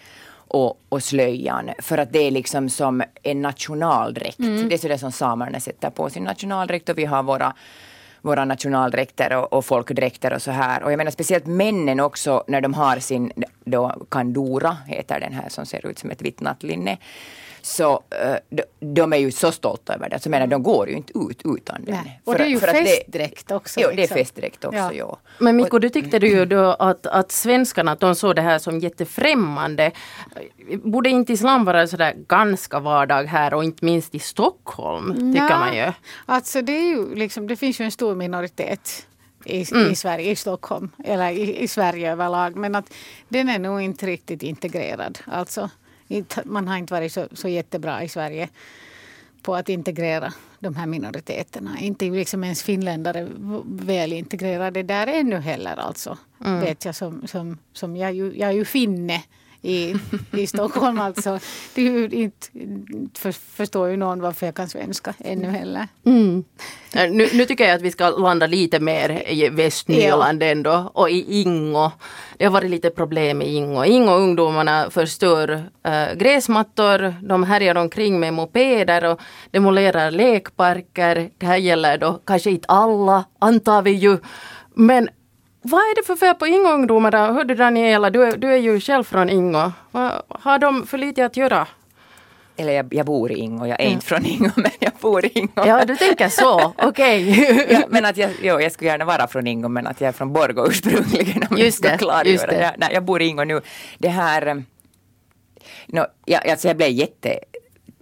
och, 0.47 0.81
och 0.89 1.03
slöjan 1.03 1.69
för 1.79 1.97
att 1.97 2.13
det 2.13 2.19
är 2.19 2.31
liksom 2.31 2.69
som 2.69 3.03
en 3.23 3.41
nationaldräkt. 3.41 4.39
Mm. 4.39 4.69
Det 4.69 4.75
är 4.75 4.77
så 4.77 4.87
det 4.87 4.97
som 4.97 5.11
samerna 5.11 5.59
sätter 5.59 5.89
på 5.89 6.09
sin 6.09 6.23
nationaldräkt 6.23 6.89
och 6.89 6.97
vi 6.97 7.05
har 7.05 7.23
våra 7.23 7.53
våra 8.23 8.45
nationaldräkter 8.45 9.37
och, 9.37 9.53
och 9.53 9.65
folkdräkter 9.65 10.33
och 10.33 10.41
så 10.41 10.51
här. 10.51 10.83
Och 10.83 10.91
jag 10.91 10.97
menar 10.97 11.11
speciellt 11.11 11.45
männen 11.45 11.99
också 11.99 12.43
när 12.47 12.61
de 12.61 12.73
har 12.73 12.99
sin 12.99 13.31
då 13.65 14.05
kandura, 14.09 14.77
heter 14.87 15.19
den 15.19 15.33
här 15.33 15.49
som 15.49 15.65
ser 15.65 15.85
ut 15.85 15.99
som 15.99 16.11
ett 16.11 16.21
vitt 16.21 16.41
nattlinne 16.41 16.97
så 17.65 17.93
uh, 17.93 18.59
de, 18.79 19.13
är 19.13 19.17
ju 19.17 19.31
så 19.31 19.51
stolta 19.51 19.93
över 19.93 20.09
det. 20.09 20.15
Alltså, 20.15 20.29
menar, 20.29 20.47
de 20.47 20.63
går 20.63 20.89
ju 20.89 20.95
inte 20.95 21.13
ut 21.19 21.41
utan 21.45 21.85
den. 21.85 21.95
Nej. 22.03 22.21
Och 22.23 22.35
det 22.35 22.43
är 22.43 22.47
ju 22.47 22.59
festdräkt 22.59 23.51
också. 23.51 23.79
Liksom. 23.79 23.95
det 23.95 24.01
är 24.01 24.03
liksom. 24.03 24.17
festdräkt 24.17 24.65
också, 24.65 24.77
ja. 24.77 24.93
ja. 24.93 25.17
Men 25.39 25.55
Mikko, 25.55 25.79
du 25.79 25.89
tyckte 25.89 26.19
du 26.19 26.27
ju 26.27 26.45
då 26.45 26.63
att, 26.63 27.05
att 27.05 27.31
svenskarna 27.31 27.95
de 27.95 28.15
såg 28.15 28.35
det 28.35 28.41
här 28.41 28.59
som 28.59 28.79
jättefrämmande. 28.79 29.91
Borde 30.83 31.09
inte 31.09 31.33
islam 31.33 31.65
vara 31.65 31.87
sådär 31.87 32.13
ganska 32.27 32.79
vardag 32.79 33.23
här 33.23 33.53
och 33.53 33.63
inte 33.63 33.85
minst 33.85 34.15
i 34.15 34.19
Stockholm, 34.19 35.33
tycker 35.33 35.49
ja, 35.49 35.59
man 35.59 35.75
ju. 35.75 35.91
Alltså 36.25 36.61
det, 36.61 36.71
är 36.71 36.87
ju 36.87 37.15
liksom, 37.15 37.47
det 37.47 37.55
finns 37.55 37.81
ju 37.81 37.85
en 37.85 37.91
stor 37.91 38.15
minoritet 38.15 39.07
i, 39.45 39.65
mm. 39.71 39.91
i 39.91 39.95
Sverige, 39.95 40.31
i 40.31 40.35
Stockholm, 40.35 40.89
eller 41.03 41.31
i, 41.31 41.63
i 41.63 41.67
Sverige 41.67 42.11
överlag. 42.11 42.55
Men 42.55 42.75
att 42.75 42.93
den 43.29 43.49
är 43.49 43.59
nog 43.59 43.81
inte 43.81 44.05
riktigt 44.05 44.43
integrerad. 44.43 45.19
Alltså 45.25 45.69
man 46.45 46.67
har 46.67 46.77
inte 46.77 46.93
varit 46.93 47.13
så, 47.13 47.27
så 47.31 47.47
jättebra 47.47 48.03
i 48.03 48.09
Sverige 48.09 48.49
på 49.41 49.55
att 49.55 49.69
integrera 49.69 50.33
de 50.59 50.75
här 50.75 50.85
minoriteterna. 50.85 51.79
Inte 51.79 52.05
liksom 52.05 52.43
ens 52.43 52.63
finländare 52.63 53.27
väl 53.65 54.13
integrerade 54.13 54.83
där 54.83 55.07
ännu 55.07 55.35
heller 55.35 55.75
alltså. 55.75 56.17
Mm. 56.45 56.59
Vet 56.59 56.85
jag 56.85 56.95
som, 56.95 57.27
som, 57.27 57.57
som 57.73 57.95
jag, 57.95 58.13
ju, 58.13 58.37
jag 58.37 58.49
är 58.49 58.53
ju 58.53 58.65
finne 58.65 59.23
i, 59.63 59.95
i 60.31 60.47
Stockholm 60.47 60.99
alltså. 60.99 61.39
Det 61.75 61.81
är 61.81 61.91
ju 61.91 62.09
inte, 62.09 62.47
för, 63.13 63.31
förstår 63.31 63.89
ju 63.89 63.97
någon 63.97 64.21
varför 64.21 64.45
jag 64.45 64.55
kan 64.55 64.69
svenska 64.69 65.13
ännu 65.19 65.47
heller. 65.47 65.87
Mm. 66.05 66.43
Nu, 66.93 67.29
nu, 67.33 67.45
tycker 67.45 67.65
jag 67.65 67.75
att 67.75 67.81
vi 67.81 67.91
ska 67.91 68.09
landa 68.09 68.47
lite 68.47 68.79
mer 68.79 69.23
i 69.27 69.49
Västnyland 69.49 70.43
ja. 70.43 70.47
ändå 70.47 70.91
och 70.93 71.09
i 71.09 71.41
Ingo. 71.41 71.91
Det 72.37 72.45
har 72.45 72.51
varit 72.51 72.69
lite 72.69 72.89
problem 72.89 73.41
i 73.41 73.55
Ingo. 73.55 73.85
Ingo-ungdomarna 73.85 74.89
förstör 74.89 75.63
äh, 75.83 76.13
gräsmattor, 76.15 77.15
de 77.27 77.43
härjar 77.43 77.75
omkring 77.75 78.19
med 78.19 78.33
mopeder 78.33 79.05
och 79.05 79.19
demolerar 79.51 80.11
lekparker. 80.11 81.29
Det 81.37 81.45
här 81.45 81.57
gäller 81.57 81.97
då 81.97 82.21
kanske 82.25 82.51
inte 82.51 82.67
alla, 82.67 83.25
antar 83.39 83.81
vi 83.81 83.91
ju. 83.91 84.17
Men 84.75 85.09
vad 85.63 85.79
är 85.81 85.95
det 85.95 86.03
för 86.07 86.15
fel 86.15 86.35
på 86.35 86.47
Ingo-ungdomarna? 86.47 87.33
Hördu 87.33 87.55
Daniela, 87.55 88.09
du, 88.09 88.31
du 88.31 88.53
är 88.53 88.57
ju 88.57 88.79
själv 88.79 89.03
från 89.03 89.29
Ingo. 89.29 89.71
Vad 89.91 90.21
har 90.29 90.59
de 90.59 90.87
för 90.87 90.97
lite 90.97 91.25
att 91.25 91.37
göra? 91.37 91.67
eller 92.57 92.73
jag, 92.73 92.93
jag 92.93 93.05
bor 93.05 93.31
i 93.31 93.35
Ingo, 93.35 93.65
jag 93.65 93.81
är 93.81 93.85
inte 93.85 94.05
från 94.05 94.25
Ingo 94.25 94.49
men 94.55 94.71
jag 94.79 94.91
bor 95.01 95.25
i 95.25 95.31
Ingo. 95.33 95.51
Ja, 95.55 95.85
du 95.85 95.95
tänker 95.95 96.29
så, 96.29 96.73
okej. 96.77 97.47
ja, 97.69 97.81
men 97.89 98.05
att 98.05 98.17
jag, 98.17 98.31
jo, 98.41 98.61
jag 98.61 98.71
skulle 98.71 98.89
gärna 98.89 99.05
vara 99.05 99.27
från 99.27 99.47
Ingo 99.47 99.67
men 99.67 99.87
att 99.87 100.01
jag 100.01 100.07
är 100.07 100.11
från 100.11 100.33
Borgå 100.33 100.67
ursprungligen. 100.67 101.43
Om 101.49 101.57
Just 101.57 101.83
jag 101.83 101.93
det, 101.93 101.97
ska 101.97 102.05
klargöra 102.05 102.31
just 102.31 102.47
det. 102.47 102.61
Jag, 102.61 102.73
nej, 102.77 102.89
jag 102.93 103.03
bor 103.03 103.21
i 103.21 103.25
Ingo 103.25 103.43
nu. 103.43 103.61
Det 103.97 104.09
här, 104.09 104.47
eh, 104.47 104.55
no, 105.87 106.05
jag, 106.25 106.47
alltså 106.47 106.67
jag 106.67 106.77
blev 106.77 106.89
jätte 106.89 107.39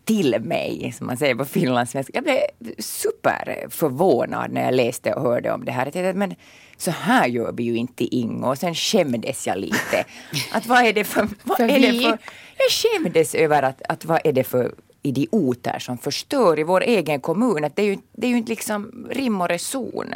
till 0.05 0.39
mig, 0.41 0.93
som 0.97 1.07
man 1.07 1.17
säger 1.17 1.35
på 1.35 1.45
finlandssvenska. 1.45 2.11
Jag 2.13 2.23
blev 2.23 2.37
superförvånad 2.79 4.51
när 4.51 4.63
jag 4.63 4.73
läste 4.73 5.13
och 5.13 5.21
hörde 5.21 5.51
om 5.51 5.65
det 5.65 5.71
här. 5.71 5.85
Jag 5.85 5.93
tänkte, 5.93 6.13
men 6.13 6.35
så 6.81 6.91
här 6.91 7.27
gör 7.27 7.51
vi 7.51 7.63
ju 7.63 7.75
inte 7.75 8.15
Ingo. 8.15 8.47
Och 8.47 8.57
sen 8.57 8.75
skämdes 8.75 9.47
jag 9.47 9.57
lite. 9.57 10.05
Att 10.51 10.65
vad 10.65 10.85
är 10.85 10.93
det 10.93 11.03
för... 11.03 11.21
Vad 11.43 11.57
För 11.57 11.63
är 11.63 11.79
det 11.79 12.01
för 12.01 12.17
jag 12.57 12.71
skämdes 12.71 13.35
över 13.35 13.63
att, 13.63 13.81
att 13.89 14.05
vad 14.05 14.21
är 14.23 14.33
det 14.33 14.43
för 14.43 14.75
idioter 15.01 15.79
som 15.79 15.97
förstör 15.97 16.59
i 16.59 16.63
vår 16.63 16.81
egen 16.81 17.21
kommun. 17.21 17.63
Att 17.63 17.75
det 17.75 17.81
är 17.81 17.85
ju, 17.85 17.97
det 18.11 18.27
är 18.27 18.31
ju 18.31 18.38
inte 18.38 18.50
liksom 18.50 19.07
rim 19.09 19.41
och 19.41 19.50
reson. 19.50 20.13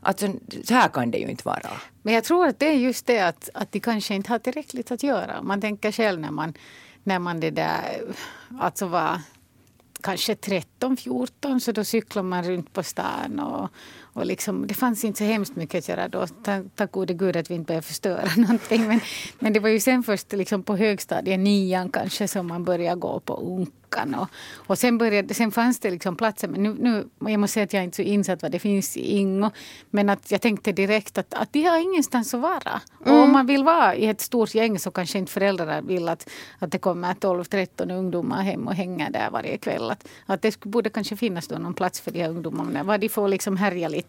Alltså, 0.00 0.32
så 0.64 0.74
här 0.74 0.88
kan 0.88 1.10
det 1.10 1.18
ju 1.18 1.28
inte 1.28 1.44
vara. 1.44 1.70
Men 2.02 2.14
jag 2.14 2.24
tror 2.24 2.46
att 2.46 2.58
det 2.58 2.68
är 2.68 2.72
just 2.72 3.06
det 3.06 3.20
att, 3.20 3.48
att 3.54 3.72
de 3.72 3.80
kanske 3.80 4.14
inte 4.14 4.32
har 4.32 4.38
tillräckligt 4.38 4.90
att 4.90 5.02
göra. 5.02 5.42
Man 5.42 5.60
tänker 5.60 5.92
själv 5.92 6.20
när 6.20 6.30
man, 6.30 6.54
när 7.04 7.18
man 7.18 7.40
det 7.40 7.50
där, 7.50 8.02
alltså 8.60 8.86
var 8.86 9.20
kanske 10.02 10.34
13, 10.34 10.96
14 10.96 11.60
så 11.60 11.72
då 11.72 11.84
cyklar 11.84 12.22
man 12.22 12.44
runt 12.44 12.72
på 12.72 12.82
stan 12.82 13.40
och, 13.40 13.68
och 14.12 14.26
liksom, 14.26 14.66
det 14.66 14.74
fanns 14.74 15.04
inte 15.04 15.18
så 15.18 15.24
hemskt 15.24 15.56
mycket 15.56 15.78
att 15.78 15.88
göra 15.88 16.08
då. 16.08 16.26
Tack, 16.26 16.64
tack 16.74 16.92
gode 16.92 17.14
gud 17.14 17.36
att 17.36 17.50
vi 17.50 17.54
inte 17.54 17.66
började 17.66 17.86
förstöra 17.86 18.28
någonting. 18.36 18.86
Men, 18.86 19.00
men 19.38 19.52
det 19.52 19.60
var 19.60 19.68
ju 19.68 19.80
sen 19.80 20.02
först 20.02 20.32
liksom 20.32 20.62
på 20.62 20.76
högstadiet, 20.76 21.40
nian 21.40 21.90
kanske, 21.90 22.28
som 22.28 22.46
man 22.46 22.64
började 22.64 23.00
gå 23.00 23.20
på 23.20 23.34
Unkan. 23.34 24.14
Och, 24.14 24.28
och 24.66 24.78
sen, 24.78 24.98
började, 24.98 25.34
sen 25.34 25.50
fanns 25.50 25.80
det 25.80 25.90
liksom 25.90 26.16
platser, 26.16 26.48
men 26.48 26.62
nu, 26.62 26.76
nu, 26.78 27.08
jag 27.30 27.40
måste 27.40 27.54
säga 27.54 27.64
att 27.64 27.72
jag 27.72 27.80
är 27.80 27.84
inte 27.84 27.96
så 27.96 28.02
insatt 28.02 28.42
vad 28.42 28.52
det 28.52 28.58
finns 28.58 28.96
i 28.96 29.16
Ingo. 29.16 29.50
Men 29.90 30.10
att 30.10 30.30
jag 30.30 30.40
tänkte 30.40 30.72
direkt 30.72 31.18
att, 31.18 31.34
att 31.34 31.52
de 31.52 31.62
har 31.62 31.78
ingenstans 31.78 32.34
att 32.34 32.40
vara. 32.40 32.80
Och 33.06 33.22
om 33.22 33.32
man 33.32 33.46
vill 33.46 33.64
vara 33.64 33.94
i 33.94 34.06
ett 34.06 34.20
stort 34.20 34.54
gäng 34.54 34.78
så 34.78 34.90
kanske 34.90 35.18
inte 35.18 35.32
föräldrar 35.32 35.82
vill 35.82 36.08
att, 36.08 36.30
att 36.58 36.72
det 36.72 36.78
kommer 36.78 37.14
12-13 37.14 37.98
ungdomar 37.98 38.42
hem 38.42 38.68
och 38.68 38.74
hänger 38.74 39.10
där 39.10 39.30
varje 39.30 39.56
kväll. 39.58 39.90
Att, 39.90 40.08
att 40.26 40.42
det 40.42 40.60
borde 40.60 40.90
kanske 40.90 41.16
finnas 41.16 41.48
då 41.48 41.58
någon 41.58 41.74
plats 41.74 42.00
för 42.00 42.10
de 42.10 42.22
här 42.22 42.30
ungdomarna. 42.30 42.82
Var 42.82 42.98
de 42.98 43.08
får 43.08 43.28
liksom 43.28 43.56
härja 43.56 43.88
lite 43.88 43.99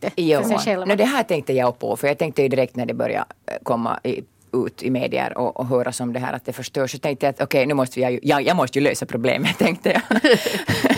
för 0.44 0.50
sig 0.50 0.58
själva. 0.58 0.86
no, 0.86 0.96
det 0.96 1.06
här 1.06 1.24
tänkte 1.24 1.54
jag 1.54 1.80
på, 1.80 1.98
för 1.98 2.08
jag 2.08 2.18
tänkte 2.18 2.42
ju 2.42 2.48
direkt 2.48 2.76
när 2.76 2.86
det 2.86 2.94
började 2.94 3.26
eh, 3.46 3.54
komma 3.64 4.00
i, 4.04 4.22
ut 4.54 4.84
i 4.84 4.90
medier 4.90 5.38
och, 5.38 5.60
och 5.60 5.68
höras 5.68 6.00
om 6.00 6.14
det 6.14 6.20
här 6.20 6.34
att 6.34 6.46
det 6.46 6.54
förstörs, 6.54 6.92
så 6.92 6.98
tänkte 6.98 7.26
jag 7.26 7.34
att 7.34 7.42
okej, 7.42 7.66
nu 7.66 7.74
måste 7.74 8.00
jag, 8.00 8.12
ju, 8.12 8.20
jag, 8.24 8.42
jag 8.42 8.56
måste 8.56 8.80
ju 8.80 8.84
lösa 8.84 9.06
problemet, 9.06 9.58
tänkte 9.60 9.90
jag. 9.90 10.02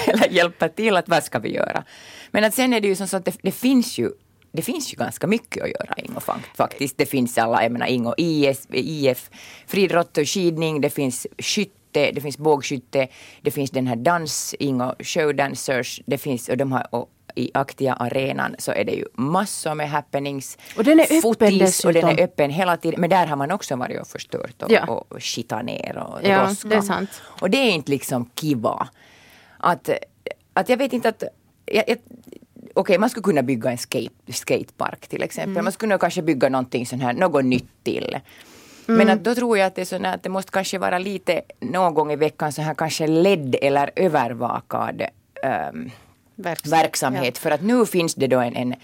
Eller 0.07 0.29
hjälpa 0.29 0.69
till, 0.69 0.95
att 0.97 1.09
vad 1.09 1.23
ska 1.23 1.39
vi 1.39 1.53
göra? 1.53 1.83
Men 2.31 2.43
att 2.43 2.53
sen 2.53 2.73
är 2.73 2.81
det 2.81 2.87
ju 2.87 2.95
som 2.95 3.07
så 3.07 3.17
att 3.17 3.25
det, 3.25 3.37
det 3.41 3.51
finns 3.51 3.97
ju 3.97 4.11
det 4.55 4.61
finns 4.61 4.93
ju 4.93 4.97
ganska 4.97 5.27
mycket 5.27 5.63
att 5.63 5.69
göra 5.69 5.93
Ingo 5.97 6.19
fak- 6.19 6.55
faktiskt. 6.55 6.97
Det 6.97 7.05
finns 7.05 7.37
alla, 7.37 7.63
jag 7.63 7.71
menar 7.71 7.87
Ingo 7.87 8.13
IS, 8.17 8.67
IF, 8.71 9.29
friidrott 9.67 10.17
och 10.17 10.27
skidning, 10.29 10.81
det 10.81 10.89
finns 10.89 11.27
skytte, 11.37 12.11
det 12.11 12.21
finns 12.21 12.37
bågskytte, 12.37 13.07
det 13.41 13.51
finns 13.51 13.71
den 13.71 13.87
här 13.87 13.95
dans, 13.95 14.55
Ingo 14.59 14.93
showdancers, 14.99 16.01
det 16.05 16.17
finns, 16.17 16.49
och 16.49 16.57
de 16.57 16.71
har, 16.71 16.87
och 16.89 17.09
i 17.35 17.51
Aktia 17.53 17.93
arenan 17.93 18.55
så 18.59 18.71
är 18.71 18.83
det 18.83 18.91
ju 18.91 19.05
massor 19.13 19.75
med 19.75 19.89
happenings. 19.89 20.57
Och 20.77 20.83
den 20.83 20.99
är 20.99 21.03
öppen 21.03 21.21
fotis, 21.21 21.85
och 21.85 21.93
den 21.93 22.01
dessutom. 22.03 22.09
är 22.09 22.23
öppen 22.23 22.49
hela 22.49 22.77
tiden. 22.77 23.01
Men 23.01 23.09
där 23.09 23.25
har 23.25 23.35
man 23.35 23.51
också 23.51 23.75
varit 23.75 24.01
och 24.01 24.07
förstört 24.07 24.61
och, 24.63 24.71
Ja. 24.71 24.85
och 24.85 25.23
skitat 25.23 25.65
ner 25.65 25.97
och 25.97 26.19
Ja, 26.23 26.49
det 26.65 26.75
är 26.75 26.81
sant. 26.81 27.09
Och 27.41 27.49
det 27.49 27.57
är 27.57 27.71
inte 27.71 27.91
liksom 27.91 28.29
kiva. 28.35 28.87
Att, 29.57 29.89
att 30.53 30.69
jag 30.69 30.77
vet 30.77 30.93
inte 30.93 31.09
att... 31.09 31.23
Jag, 31.65 31.83
jag, 31.87 31.97
Okej, 32.75 32.97
man 32.97 33.09
skulle 33.09 33.23
kunna 33.23 33.43
bygga 33.43 33.71
en 33.71 33.77
skate, 33.77 34.33
skatepark 34.33 35.07
till 35.07 35.23
exempel. 35.23 35.51
Mm. 35.51 35.63
Man 35.63 35.71
skulle 35.71 35.97
kanske 35.97 36.21
bygga 36.21 36.49
någonting 36.49 36.85
sån 36.85 37.01
här, 37.01 37.13
något 37.13 37.45
nytt 37.45 37.83
till. 37.83 38.19
Mm. 38.87 38.97
Men 38.97 39.09
att 39.09 39.23
då 39.23 39.35
tror 39.35 39.57
jag 39.57 39.67
att 39.67 39.75
det 39.75 39.81
är 39.81 39.85
så 39.85 40.05
att 40.05 40.23
det 40.23 40.29
måste 40.29 40.51
kanske 40.51 40.77
vara 40.77 40.97
lite 40.97 41.41
någon 41.59 41.93
gång 41.93 42.11
i 42.11 42.15
veckan 42.15 42.51
så 42.51 42.61
här 42.61 42.73
kanske 42.73 43.07
ledd 43.07 43.55
eller 43.61 43.91
övervakad 43.95 45.01
ehm, 45.43 45.91
Verksamhet. 46.35 46.83
verksamhet. 46.83 47.37
För 47.37 47.51
att 47.51 47.61
nu 47.61 47.85
finns 47.85 48.15
det 48.15 48.27
då 48.27 48.39
en, 48.39 48.55
en 48.55 48.75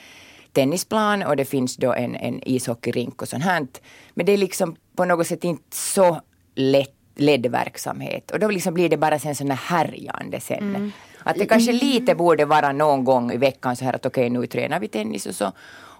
tennisplan 0.54 1.24
och 1.24 1.36
det 1.36 1.46
finns 1.46 1.78
då 1.78 1.94
en, 1.94 2.16
en 2.16 2.42
ishockeyrink 2.46 3.22
och 3.22 3.28
sånt 3.28 3.44
här. 3.44 3.68
Men 4.14 4.26
det 4.26 4.32
är 4.32 4.38
liksom 4.38 4.76
på 4.96 5.06
något 5.06 5.28
sätt 5.28 5.44
inte 5.44 5.76
så 5.76 6.22
lätt 6.56 6.96
ledd 7.20 7.46
verksamhet. 7.46 8.32
Och 8.32 8.40
då 8.40 8.48
liksom 8.48 8.74
blir 8.74 8.90
det 8.90 8.98
bara 8.98 9.20
sen 9.20 9.36
sån 9.36 9.52
här 9.52 9.58
härjande 9.58 10.40
sen. 10.40 10.92
Att 11.24 11.36
det 11.36 11.46
kanske 11.46 11.72
lite 11.72 12.16
borde 12.16 12.46
vara 12.46 12.72
någon 12.72 13.04
gång 13.04 13.32
i 13.32 13.38
veckan 13.38 13.76
så 13.76 13.86
här 13.86 13.94
att 13.94 14.06
okej 14.06 14.30
nu 14.30 14.48
tränar 14.48 14.80
vi 14.80 14.88
tennis 14.88 15.26
och 15.26 15.36
så. 15.36 15.52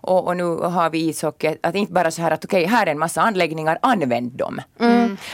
Och, 0.02 0.28
och 0.28 0.38
nu 0.38 0.44
har 0.44 0.90
vi 0.90 1.10
ishockey. 1.10 1.56
Att 1.64 1.76
inte 1.76 1.94
bara 1.94 2.12
så 2.12 2.22
här 2.22 2.32
att 2.32 2.46
okej 2.46 2.66
här 2.66 2.88
är 2.88 2.92
en 2.92 3.00
massa 3.00 3.22
anläggningar, 3.22 3.80
använd 3.82 4.32
dem. 4.32 4.62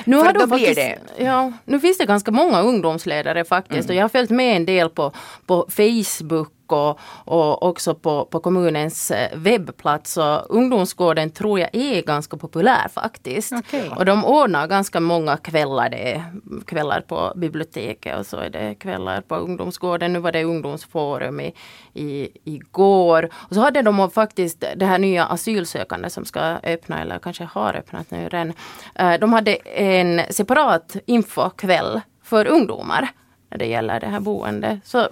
Nu, 0.03 0.17
För 0.17 0.25
har 0.25 0.33
då 0.33 0.47
faktiskt, 0.47 0.81
ja, 1.17 1.51
nu 1.65 1.79
finns 1.79 1.97
det 1.97 2.05
ganska 2.05 2.31
många 2.31 2.61
ungdomsledare 2.61 3.43
faktiskt 3.45 3.89
och 3.89 3.95
jag 3.95 4.03
har 4.03 4.09
följt 4.09 4.29
med 4.29 4.55
en 4.55 4.65
del 4.65 4.89
på, 4.89 5.11
på 5.45 5.65
Facebook 5.69 6.51
och, 6.71 6.99
och 7.25 7.63
också 7.63 7.95
på, 7.95 8.25
på 8.25 8.39
kommunens 8.39 9.11
eh, 9.11 9.37
webbplats. 9.37 10.17
Och 10.17 10.55
ungdomsgården 10.55 11.29
tror 11.29 11.59
jag 11.59 11.69
är 11.73 12.01
ganska 12.01 12.37
populär 12.37 12.87
faktiskt. 12.87 13.53
Okej. 13.53 13.91
Och 13.97 14.05
de 14.05 14.25
ordnar 14.25 14.67
ganska 14.67 14.99
många 14.99 15.37
kvällar. 15.37 15.89
Det 15.89 16.23
kvällar 16.65 17.01
på 17.01 17.33
biblioteket 17.35 18.19
och 18.19 18.25
så 18.25 18.37
är 18.37 18.49
det 18.49 18.75
kvällar 18.75 19.21
på 19.21 19.35
ungdomsgården. 19.35 20.13
Nu 20.13 20.19
var 20.19 20.31
det 20.31 20.43
ungdomsforum 20.43 21.39
i, 21.39 21.53
i, 21.93 22.29
igår. 22.43 23.29
Och 23.33 23.55
så 23.55 23.61
hade 23.61 23.81
de 23.81 24.11
faktiskt 24.11 24.63
det 24.75 24.85
här 24.85 24.97
nya 24.97 25.25
asylsökande 25.25 26.09
som 26.09 26.25
ska 26.25 26.39
öppna 26.63 27.01
eller 27.01 27.19
kanske 27.19 27.43
har 27.43 27.73
öppnat 27.73 28.11
nu 28.11 28.29
redan. 28.29 28.53
Eh, 28.95 29.13
De 29.19 29.33
hade 29.33 29.55
en 29.55 30.21
separat 30.29 30.95
infokväll 31.05 32.01
för 32.23 32.47
ungdomar 32.47 33.09
när 33.49 33.57
det 33.57 33.65
gäller 33.65 33.99
det 33.99 34.07
här 34.07 34.19
boendet. 34.19 34.79
Så 34.83 35.07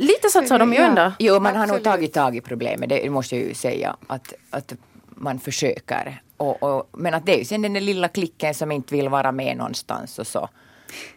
lite 0.00 0.28
satsar 0.30 0.58
de 0.58 0.72
ju 0.72 0.78
Ja. 0.78 0.86
ändå. 0.86 1.12
Jo, 1.18 1.34
man 1.40 1.44
har 1.44 1.52
nog 1.52 1.62
Absolut. 1.76 1.84
tagit 1.84 2.12
tag 2.12 2.36
i 2.36 2.40
problemet, 2.40 2.88
det 2.88 3.10
måste 3.10 3.36
jag 3.36 3.44
ju 3.48 3.54
säga. 3.54 3.96
Att, 4.06 4.34
att 4.50 4.72
man 5.14 5.38
försöker. 5.38 6.22
Och, 6.36 6.62
och, 6.62 6.88
men 6.92 7.14
att 7.14 7.26
det 7.26 7.34
är 7.34 7.38
ju 7.38 7.44
sen 7.44 7.62
den 7.62 7.72
där 7.72 7.80
lilla 7.80 8.08
klicken 8.08 8.54
som 8.54 8.72
inte 8.72 8.94
vill 8.94 9.08
vara 9.08 9.32
med 9.32 9.56
någonstans 9.56 10.18
och 10.18 10.26
så, 10.26 10.48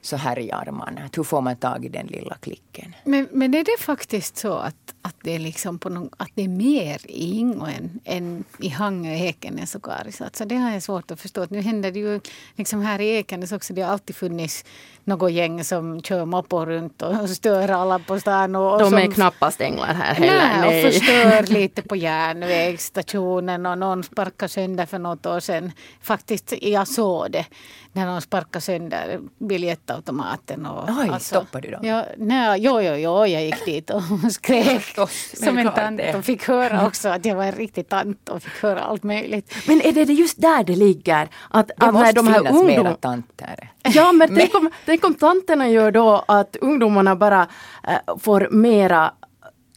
så 0.02 0.18
härjar 0.18 0.72
man. 0.72 0.98
Att 0.98 1.18
hur 1.18 1.24
får 1.24 1.42
man 1.42 1.56
tag 1.56 1.86
i 1.86 1.90
den 1.90 2.08
lilla 2.08 2.36
klicken? 2.36 2.96
Men, 3.04 3.28
men 3.32 3.54
är 3.54 3.64
det 3.64 3.84
faktiskt 3.84 4.38
så 4.38 4.54
att, 4.54 4.94
att, 5.02 5.16
det 5.24 5.36
är 5.36 5.40
liksom 5.40 5.80
på 5.80 5.90
någon, 5.90 6.10
att 6.18 6.30
det 6.36 6.44
är 6.44 6.48
mer 6.48 7.02
i 7.08 7.38
Ingo 7.38 7.66
än, 7.66 8.00
än 8.06 8.44
i 8.60 8.70
Hangö, 8.70 9.14
Ekenäs 9.14 9.76
och 9.76 9.84
Karis? 9.86 10.22
Alltså 10.22 10.46
det 10.46 10.56
har 10.56 10.72
jag 10.72 10.84
svårt 10.84 11.12
att 11.12 11.22
förstå. 11.22 11.48
Nu 11.50 11.62
händer 11.62 11.92
det 11.92 12.00
ju 12.00 12.20
liksom 12.56 12.82
här 12.82 13.02
i 13.02 13.16
Ekenäs 13.16 13.52
också. 13.52 13.74
Det 13.74 13.82
har 13.82 13.92
alltid 13.92 14.16
funnits 14.16 14.66
något 15.04 15.32
gäng 15.32 15.64
som 15.64 16.02
kör 16.02 16.26
moppor 16.26 16.66
runt 16.66 17.02
och 17.02 17.30
stör 17.30 17.70
alla 17.70 18.00
på 18.00 18.20
stan. 18.20 18.56
Och, 18.56 18.74
och 18.74 18.80
De 18.80 18.90
som, 18.90 19.00
är 19.00 19.12
knappast 19.12 19.62
änglar 19.62 19.94
här 19.94 20.14
heller. 20.14 20.62
Nej, 20.62 20.86
och 20.86 20.94
förstör 20.94 21.44
lite 21.54 21.82
på 21.82 21.96
järnvägsstationen 21.96 23.66
och 23.66 23.78
någon 23.78 24.04
sparkade 24.04 24.50
sönder 24.50 24.86
för 24.86 25.00
något 25.00 25.26
år 25.26 25.40
sedan. 25.40 25.72
Faktiskt, 26.02 26.54
jag 26.62 26.88
såg 26.88 27.32
det 27.32 27.46
när 27.94 28.06
någon 28.06 28.22
sparkade 28.22 28.62
sönder 28.62 29.20
biljettautomaten. 29.38 30.66
Och, 30.66 30.90
Oj, 30.90 31.20
stoppade 31.20 31.68
du 31.68 31.72
dem? 31.72 31.86
Ja, 31.86 32.06
nej, 32.18 32.60
jo, 32.62 32.82
jo, 32.82 32.94
jo, 32.96 33.26
jag 33.28 33.44
gick 33.46 33.66
dit 33.66 33.90
och 33.90 34.02
skrek 34.32 34.96
som 35.34 35.56
men 35.56 35.68
en 35.68 35.74
tant 35.74 35.98
det. 35.98 36.16
och 36.16 36.26
fick 36.26 36.48
höra 36.48 36.86
också 36.88 37.10
att 37.10 37.26
jag 37.26 37.36
var 37.36 37.44
en 37.44 37.52
riktig 37.52 37.90
tant 37.90 38.30
och 38.30 38.44
fick 38.44 38.64
höra 38.64 38.80
allt 38.82 39.04
möjligt. 39.04 39.56
Men 39.68 39.82
är 39.82 39.92
det 39.92 40.14
just 40.14 40.42
där 40.42 40.64
det 40.64 40.76
ligger? 40.76 41.30
Att, 41.50 41.68
Det 41.68 41.74
att 41.86 41.94
måste 41.94 42.12
de 42.12 42.28
här 42.28 42.38
finnas 42.40 42.64
mera 42.64 42.78
ungdom... 42.80 42.96
tanter. 43.00 43.72
Ja 43.82 44.12
men 44.12 44.36
tänk 44.38 44.56
om, 44.56 44.70
tänk 44.86 45.06
om 45.06 45.14
tanterna 45.14 45.70
gör 45.70 45.92
då 45.92 46.24
att 46.28 46.56
ungdomarna 46.62 47.16
bara 47.16 47.48
äh, 47.84 48.18
får 48.20 48.48
mera 48.52 49.12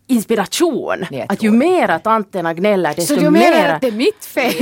inspiration. 0.06 1.06
Att 1.28 1.42
ju 1.42 1.48
tror. 1.48 1.58
mera 1.58 1.98
tanterna 1.98 2.54
gnäller 2.54 2.90
Så 2.90 2.96
desto 2.96 3.14
du 3.14 3.30
menar 3.30 3.56
mera, 3.56 3.74
att 3.74 3.80
det 3.80 3.88
är 3.88 3.92
mitt 3.92 4.24
fel? 4.24 4.54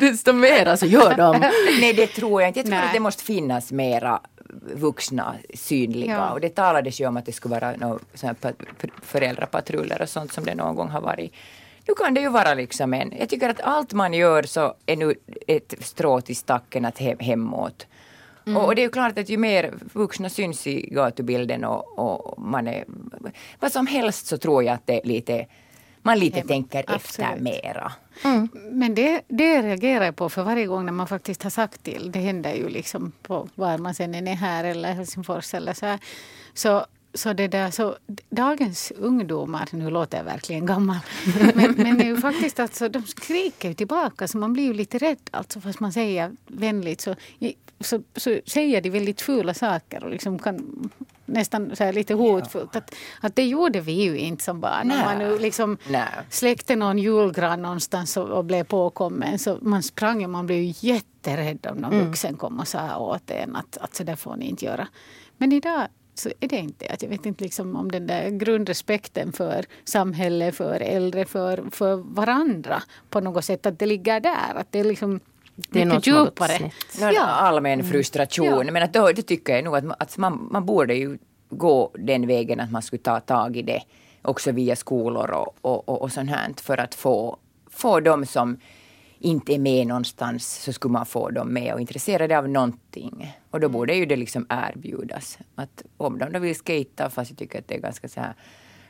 desto 0.00 0.32
mera 0.32 0.76
så 0.76 0.86
gör 0.86 1.16
de. 1.16 1.40
Nej, 1.80 1.92
det 1.92 2.06
tror 2.06 2.42
jag 2.42 2.48
inte. 2.48 2.60
Jag 2.60 2.66
tror 2.66 2.76
Nej. 2.76 2.86
att 2.86 2.92
det 2.92 3.00
måste 3.00 3.24
finnas 3.24 3.72
mera 3.72 4.20
vuxna 4.74 5.34
synliga. 5.54 6.12
Ja. 6.12 6.30
Och 6.30 6.40
det 6.40 6.48
talades 6.48 7.00
ju 7.00 7.06
om 7.06 7.16
att 7.16 7.26
det 7.26 7.32
skulle 7.32 7.54
vara 7.54 7.98
föräldrapatruller 9.02 10.02
och 10.02 10.08
sånt 10.08 10.32
som 10.32 10.44
det 10.44 10.54
någon 10.54 10.76
gång 10.76 10.88
har 10.88 11.00
varit. 11.00 11.32
Nu 11.86 11.94
kan 11.94 12.14
det 12.14 12.20
ju 12.20 12.28
vara 12.28 12.54
liksom 12.54 12.94
en... 12.94 13.12
Jag 13.18 13.28
tycker 13.28 13.48
att 13.48 13.60
allt 13.60 13.92
man 13.92 14.14
gör 14.14 14.42
så 14.42 14.74
är 14.86 14.96
nu 14.96 15.14
ett 15.46 15.74
strå 15.80 16.20
till 16.20 16.36
stacken 16.36 16.84
att 16.84 16.98
hem, 16.98 17.18
hemåt. 17.18 17.86
Mm. 18.46 18.56
Och, 18.56 18.64
och 18.64 18.74
det 18.74 18.80
är 18.80 18.84
ju 18.84 18.90
klart 18.90 19.18
att 19.18 19.28
ju 19.28 19.36
mer 19.36 19.74
vuxna 19.92 20.28
syns 20.28 20.66
i 20.66 20.88
gatubilden 20.90 21.64
och, 21.64 21.98
och 21.98 22.42
man 22.42 22.66
är... 22.66 22.84
Vad 23.60 23.72
som 23.72 23.86
helst 23.86 24.26
så 24.26 24.38
tror 24.38 24.64
jag 24.64 24.74
att 24.74 24.86
det 24.86 25.00
är 25.00 25.08
lite 25.08 25.46
man 26.06 26.18
lite 26.18 26.42
tänker 26.42 26.84
Absolut. 26.86 27.30
efter 27.30 27.40
mera. 27.40 27.92
Mm. 28.24 28.48
Men 28.70 28.94
det, 28.94 29.22
det 29.28 29.62
reagerar 29.62 30.04
jag 30.04 30.16
på 30.16 30.28
för 30.28 30.42
varje 30.42 30.66
gång 30.66 30.84
när 30.84 30.92
man 30.92 31.08
faktiskt 31.08 31.42
har 31.42 31.50
sagt 31.50 31.82
till. 31.82 32.12
Det 32.12 32.18
händer 32.18 32.54
ju 32.54 32.68
liksom 32.68 33.12
på 33.22 33.48
var 33.54 33.78
man 33.78 33.94
sen 33.94 34.14
är 34.14 34.34
här 34.34 34.64
eller 34.64 34.92
Helsingfors 34.92 35.54
eller 35.54 35.72
så 35.72 35.86
här. 35.86 35.98
Så 36.54 36.86
så 37.14 37.32
det 37.32 37.48
där, 37.48 37.70
så 37.70 37.96
dagens 38.30 38.92
ungdomar, 38.96 39.68
nu 39.70 39.90
låter 39.90 40.18
jag 40.18 40.24
verkligen 40.24 40.66
gammal, 40.66 40.98
men, 41.54 41.72
men 41.72 41.98
det 41.98 42.04
är 42.04 42.08
ju 42.08 42.16
faktiskt 42.16 42.60
alltså, 42.60 42.88
de 42.88 43.02
skriker 43.02 43.74
tillbaka 43.74 44.28
så 44.28 44.38
man 44.38 44.52
blir 44.52 44.64
ju 44.64 44.72
lite 44.72 44.98
rädd. 44.98 45.30
Alltså 45.30 45.60
fast 45.60 45.80
man 45.80 45.92
säger 45.92 46.32
vänligt 46.46 47.00
så, 47.00 47.14
så, 47.80 48.02
så 48.16 48.38
säger 48.46 48.80
de 48.80 48.90
väldigt 48.90 49.20
fula 49.20 49.54
saker 49.54 50.04
och 50.04 50.10
liksom 50.10 50.38
kan 50.38 50.90
nästan 51.26 51.76
så 51.76 51.92
lite 51.92 52.14
hotfullt. 52.14 52.76
Att, 52.76 52.94
att 53.20 53.36
det 53.36 53.44
gjorde 53.44 53.80
vi 53.80 53.92
ju 53.92 54.18
inte 54.18 54.44
som 54.44 54.60
barn. 54.60 54.90
Om 54.92 54.98
man 54.98 55.18
nu 55.18 55.38
liksom 55.38 55.78
släckte 56.30 56.76
någon 56.76 56.98
julgran 56.98 57.62
någonstans 57.62 58.16
och, 58.16 58.28
och 58.28 58.44
blev 58.44 58.64
påkommen 58.64 59.38
så 59.38 59.58
man 59.60 59.82
sprang 59.82 60.24
och 60.24 60.30
man 60.30 60.46
blev 60.46 60.58
ju 60.58 60.74
jätterädd 60.88 61.66
om 61.70 61.76
någon 61.76 61.92
mm. 61.92 62.06
vuxen 62.06 62.36
kom 62.36 62.60
och 62.60 62.68
sa 62.68 62.98
åt 62.98 63.30
en 63.30 63.56
att, 63.56 63.78
att 63.78 63.94
så 63.94 64.04
där 64.04 64.16
får 64.16 64.36
ni 64.36 64.48
inte 64.48 64.64
göra. 64.64 64.88
Men 65.36 65.52
idag 65.52 65.88
så 66.14 66.30
är 66.40 66.48
det 66.48 66.56
inte. 66.56 66.86
Att 66.86 67.02
jag 67.02 67.08
vet 67.08 67.26
inte 67.26 67.44
liksom 67.44 67.76
om 67.76 67.92
den 67.92 68.06
där 68.06 68.30
grundrespekten 68.30 69.32
för 69.32 69.64
samhället, 69.84 70.54
för 70.54 70.80
äldre, 70.80 71.24
för, 71.24 71.64
för 71.70 71.96
varandra 71.96 72.82
på 73.10 73.20
något 73.20 73.44
sätt. 73.44 73.66
Att 73.66 73.78
det 73.78 73.86
ligger 73.86 74.20
där. 74.20 74.54
Att 74.54 74.72
det 74.72 74.80
är 74.80 74.84
liksom 74.84 75.20
det 75.56 75.82
är 75.82 75.86
mycket 75.86 76.06
djupare. 76.06 76.70
Ja. 77.00 77.22
Allmän 77.22 77.80
mm. 77.80 77.92
frustration. 77.92 78.66
Ja. 78.66 78.72
Men 78.72 78.82
att 78.82 78.92
då, 78.92 79.12
det 79.12 79.22
tycker 79.22 79.54
jag 79.54 79.64
nog 79.64 79.76
att, 79.76 79.84
att 79.98 80.18
man, 80.18 80.48
man 80.50 80.66
borde 80.66 80.94
ju 80.94 81.18
gå 81.50 81.90
den 81.94 82.26
vägen 82.26 82.60
att 82.60 82.70
man 82.70 82.82
skulle 82.82 83.02
ta 83.02 83.20
tag 83.20 83.56
i 83.56 83.62
det 83.62 83.82
också 84.22 84.52
via 84.52 84.76
skolor 84.76 85.30
och, 85.30 85.56
och, 85.60 85.88
och, 85.88 86.02
och 86.02 86.12
sånt 86.12 86.30
här 86.30 86.54
för 86.56 86.78
att 86.78 86.94
få, 86.94 87.36
få 87.70 88.00
dem 88.00 88.26
som 88.26 88.58
inte 89.24 89.54
är 89.54 89.58
med 89.58 89.86
någonstans 89.86 90.62
så 90.62 90.72
skulle 90.72 90.92
man 90.92 91.06
få 91.06 91.30
dem 91.30 91.52
med 91.52 91.74
och 91.74 91.80
intresserade 91.80 92.38
av 92.38 92.48
någonting. 92.48 93.36
Och 93.50 93.60
då 93.60 93.68
borde 93.68 93.94
ju 93.94 94.06
det 94.06 94.16
liksom 94.16 94.46
erbjudas. 94.48 95.38
Att 95.54 95.82
om 95.96 96.18
de 96.18 96.32
då 96.32 96.38
vill 96.38 96.54
skata, 96.54 97.10
fast 97.10 97.30
jag 97.30 97.38
tycker 97.38 97.58
att 97.58 97.68
det 97.68 97.74
är 97.74 97.80
ganska 97.80 98.08
så 98.08 98.20
här 98.20 98.34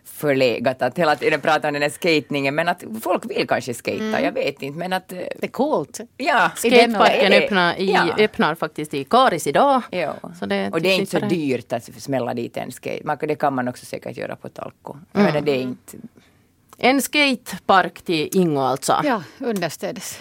förlegat 0.05 0.83
att 0.83 0.99
hela 0.99 1.17
tiden 1.17 1.41
prata 1.41 1.69
om 1.69 1.75
den 1.75 1.83
här 1.83 1.91
skatningen 1.91 2.55
men 2.55 2.69
att 2.69 2.85
folk 3.03 3.31
vill 3.31 3.49
kanske 3.49 3.75
skata, 3.75 4.05
mm. 4.05 4.25
jag 4.25 4.33
vet 4.33 4.63
inte 4.63 4.79
men 4.79 4.93
att... 4.93 5.13
Eh, 5.13 5.19
det 5.19 5.47
är 5.47 5.49
coolt. 5.49 6.01
Ja. 6.17 6.51
Skateparken 6.57 7.33
öppnar, 7.33 7.81
i, 7.81 7.93
ja. 7.93 8.15
öppnar 8.19 8.55
faktiskt 8.55 8.95
i 8.95 9.05
Karis 9.05 9.47
idag. 9.47 9.83
Ja. 9.91 10.15
Så 10.41 10.47
det, 10.47 10.71
och 10.71 10.81
det 10.81 10.89
är 10.89 10.99
inte 10.99 11.21
så 11.21 11.27
dyrt 11.27 11.73
att 11.73 11.85
smälla 11.85 12.35
dit 12.35 12.57
en 12.57 12.73
skate. 12.73 13.17
Det 13.21 13.35
kan 13.35 13.55
man 13.55 13.69
också 13.69 13.87
säkert 13.87 14.17
göra 14.17 14.37
på 14.37 14.49
Talko. 14.49 14.97
Mm. 15.13 15.33
Men 15.33 15.45
det 15.45 15.53
är 15.53 15.63
inte 15.63 15.97
en 16.79 17.03
skatepark 17.03 18.03
till 18.03 18.29
Ingo 18.33 18.61
alltså. 18.61 19.01
Ja, 19.05 19.23
understödes. 19.39 20.19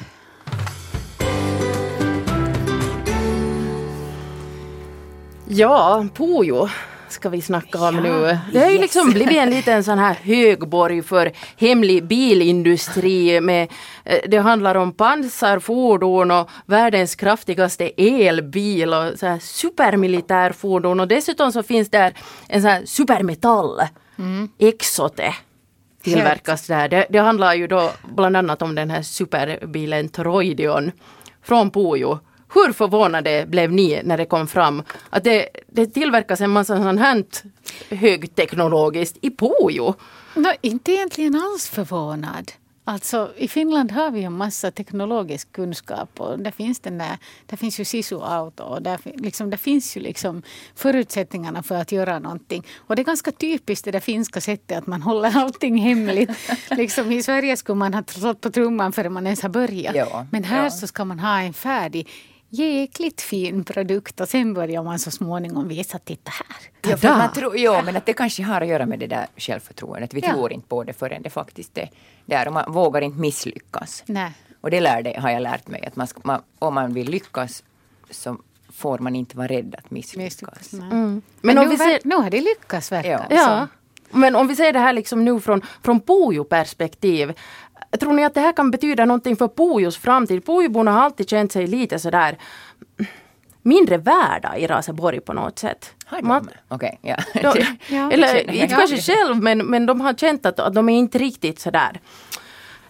Ja, 5.48 6.06
Pujo 6.16 6.70
ska 7.14 7.30
vi 7.30 7.42
snacka 7.42 7.78
om 7.82 7.96
ja, 7.96 8.02
nu. 8.02 8.38
Det 8.54 8.60
har 8.60 8.70
ju 8.70 8.78
liksom 8.78 9.10
blivit 9.10 9.38
en 9.38 9.50
liten 9.50 9.84
sån 9.84 10.00
här 10.00 10.14
högborg 10.14 11.04
för 11.04 11.32
hemlig 11.58 12.08
bilindustri. 12.08 13.42
Med, 13.42 13.72
eh, 14.06 14.20
det 14.28 14.38
handlar 14.38 14.76
om 14.76 14.92
pansarfordon 14.92 16.32
och 16.32 16.50
världens 16.66 17.16
kraftigaste 17.16 17.92
elbil 17.98 18.94
och 18.94 19.20
så 19.20 19.26
här 19.26 19.40
supermilitärfordon 19.40 21.00
och 21.00 21.08
dessutom 21.08 21.52
så 21.52 21.64
finns 21.64 21.90
där 21.90 22.14
en 22.48 22.62
sån 22.62 22.72
här 22.72 22.86
supermetall, 22.86 23.82
mm. 24.18 24.50
Exote 24.60 25.34
tillverkas 26.04 26.68
där. 26.68 26.90
Det, 26.90 27.06
det, 27.10 27.20
handlar 27.20 27.54
ju 27.54 27.68
då 27.68 27.92
bland 28.16 28.38
annat 28.38 28.62
om 28.62 28.76
den 28.76 28.90
här 28.90 29.02
superbilen 29.02 30.10
Troidion 30.10 30.92
från 31.44 31.72
Pujo. 31.72 32.20
Hur 32.54 32.74
förvånade 32.74 33.46
blev 33.48 33.72
ni 33.72 34.02
när 34.04 34.18
det 34.18 34.26
kom 34.26 34.48
fram 34.48 34.84
att 35.10 35.24
det, 35.24 35.50
det 35.68 35.86
tillverkas 35.86 36.42
en 36.42 36.50
massa 36.50 36.84
sånt 36.84 37.00
här 37.00 37.24
högteknologiskt 37.90 39.18
i 39.22 39.32
Pujo? 39.32 39.94
No, 40.36 40.50
inte 40.62 40.92
egentligen 40.92 41.36
alls 41.36 41.70
förvånad. 41.70 42.52
Alltså, 42.86 43.34
I 43.38 43.48
Finland 43.48 43.92
har 43.92 44.12
vi 44.12 44.24
en 44.24 44.34
massa 44.34 44.72
teknologisk 44.72 45.52
kunskap 45.52 46.20
och 46.20 46.40
där 46.40 46.52
finns, 46.52 46.80
den 46.80 46.98
där, 46.98 47.18
där 47.46 47.58
finns 47.58 47.80
ju 47.80 47.86
Sisu 47.86 48.20
Auto 48.22 48.64
och 48.64 48.82
där, 48.82 49.00
liksom, 49.04 49.50
där 49.50 49.58
finns 49.58 49.98
ju 49.98 50.02
liksom 50.02 50.42
förutsättningarna 50.76 51.64
för 51.64 51.76
att 51.76 51.92
göra 51.92 52.20
någonting. 52.20 52.66
Och 52.78 52.96
det 52.96 53.02
är 53.02 53.04
ganska 53.04 53.32
typiskt 53.32 53.86
det 53.86 53.92
där 53.92 54.00
finska 54.00 54.42
sättet 54.42 54.78
att 54.78 54.88
man 54.88 55.02
håller 55.02 55.38
allting 55.38 55.78
hemligt. 55.78 56.30
liksom, 56.72 57.12
I 57.12 57.24
Sverige 57.24 57.58
skulle 57.58 57.76
man 57.76 57.94
ha 57.94 58.04
slått 58.08 58.42
på 58.42 58.50
trumman 58.50 58.94
förrän 58.94 59.14
man 59.14 59.26
ens 59.26 59.42
har 59.42 59.50
börjat. 59.50 59.96
Ja, 59.96 60.26
Men 60.32 60.44
här 60.44 60.64
ja. 60.64 60.70
så 60.70 60.88
ska 60.88 61.06
man 61.06 61.20
ha 61.20 61.42
en 61.42 61.54
färdig 61.54 62.08
jäkligt 62.54 63.22
fin 63.22 63.64
produkt 63.64 64.20
och 64.20 64.30
sen 64.30 64.54
börjar 64.54 64.84
man 64.84 65.00
så 65.00 65.12
småningom 65.12 65.68
visa, 65.68 66.00
titta 66.00 66.32
här. 66.32 66.92
Ja, 66.92 66.98
för 66.98 67.08
man 67.08 67.34
tror, 67.34 67.58
ja, 67.58 67.82
men 67.82 67.96
att 67.96 68.06
det 68.06 68.14
kanske 68.14 68.44
har 68.44 68.62
att 68.62 68.68
göra 68.68 68.86
med 68.86 69.00
det 69.00 69.08
där 69.08 69.28
självförtroendet. 69.38 70.14
Vi 70.14 70.20
ja. 70.20 70.34
tror 70.34 70.54
inte 70.54 70.68
på 70.68 70.84
det 70.84 70.94
förrän 70.94 71.22
det 71.22 71.30
faktiskt 71.30 71.78
är 71.78 71.90
där 72.26 72.48
och 72.48 72.54
man 72.54 72.72
vågar 72.72 73.02
inte 73.02 73.20
misslyckas. 73.20 74.04
Nej. 74.06 74.32
Och 74.62 74.72
det 74.72 74.80
lärde, 74.80 75.20
har 75.20 75.30
jag 75.30 75.42
lärt 75.42 75.68
mig 75.68 75.86
att 75.88 75.96
man, 75.96 76.08
ska, 76.08 76.22
man, 76.24 76.42
om 76.60 76.74
man 76.74 76.94
vill 76.94 77.10
lyckas 77.10 77.64
så 78.10 78.38
får 78.74 79.00
man 79.00 79.16
inte 79.16 79.38
vara 79.38 79.48
rädd 79.48 79.76
att 79.78 79.92
misslyckas. 79.92 80.74
Mm. 80.74 80.90
Men, 80.90 81.22
men 81.42 81.58
om 81.58 81.64
nu, 81.64 81.70
vi 81.70 81.78
ser... 81.78 82.00
nu 82.04 82.16
har 82.16 82.30
det 82.30 82.42
lyckats 82.42 82.92
verkar 82.92 83.28
ja. 83.30 83.36
ja. 83.36 83.68
Men 84.10 84.36
om 84.36 84.48
vi 84.48 84.56
ser 84.56 84.74
det 84.74 84.80
här 84.80 84.94
liksom 84.94 85.26
nu 85.26 85.40
från, 85.40 85.62
från 85.84 86.00
Pujo-perspektiv. 86.00 87.34
Tror 88.00 88.14
ni 88.14 88.26
att 88.26 88.34
det 88.34 88.42
här 88.42 88.54
kan 88.54 88.72
betyda 88.72 89.06
någonting 89.06 89.36
för 89.36 89.48
Pujos 89.48 89.98
framtid? 89.98 90.46
Pujoborna 90.46 90.92
har 90.92 91.02
alltid 91.02 91.30
känt 91.30 91.52
sig 91.52 91.68
lite 91.68 92.00
sådär 92.00 92.38
mindre 93.62 93.98
värda 93.98 94.58
i 94.58 94.68
Raseborg 94.68 95.20
på 95.20 95.34
något 95.34 95.60
sätt. 95.60 95.94
Har 96.06 96.22
de? 96.22 96.50
Okej, 96.68 97.00
okay, 97.02 97.16
ja. 97.42 97.54
ja. 97.88 98.12
Eller 98.12 98.52
inte 98.52 98.76
kanske 98.76 98.98
själv 98.98 99.44
men, 99.44 99.66
men 99.66 99.86
de 99.86 100.02
har 100.02 100.14
känt 100.14 100.46
att, 100.46 100.60
att 100.60 100.74
de 100.74 100.90
är 100.90 100.98
inte 100.98 101.18
riktigt 101.18 101.60
sådär 101.60 102.00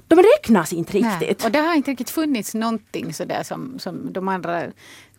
de 0.07 0.23
räknas 0.23 0.73
inte 0.73 0.93
riktigt. 0.93 1.39
Nej, 1.39 1.45
och 1.45 1.51
det 1.51 1.59
har 1.59 1.75
inte 1.75 1.91
riktigt 1.91 2.09
funnits 2.09 2.53
någonting 2.53 3.13
sådär 3.13 3.43
som, 3.43 3.79
som 3.79 4.13
de 4.13 4.27
andra 4.27 4.63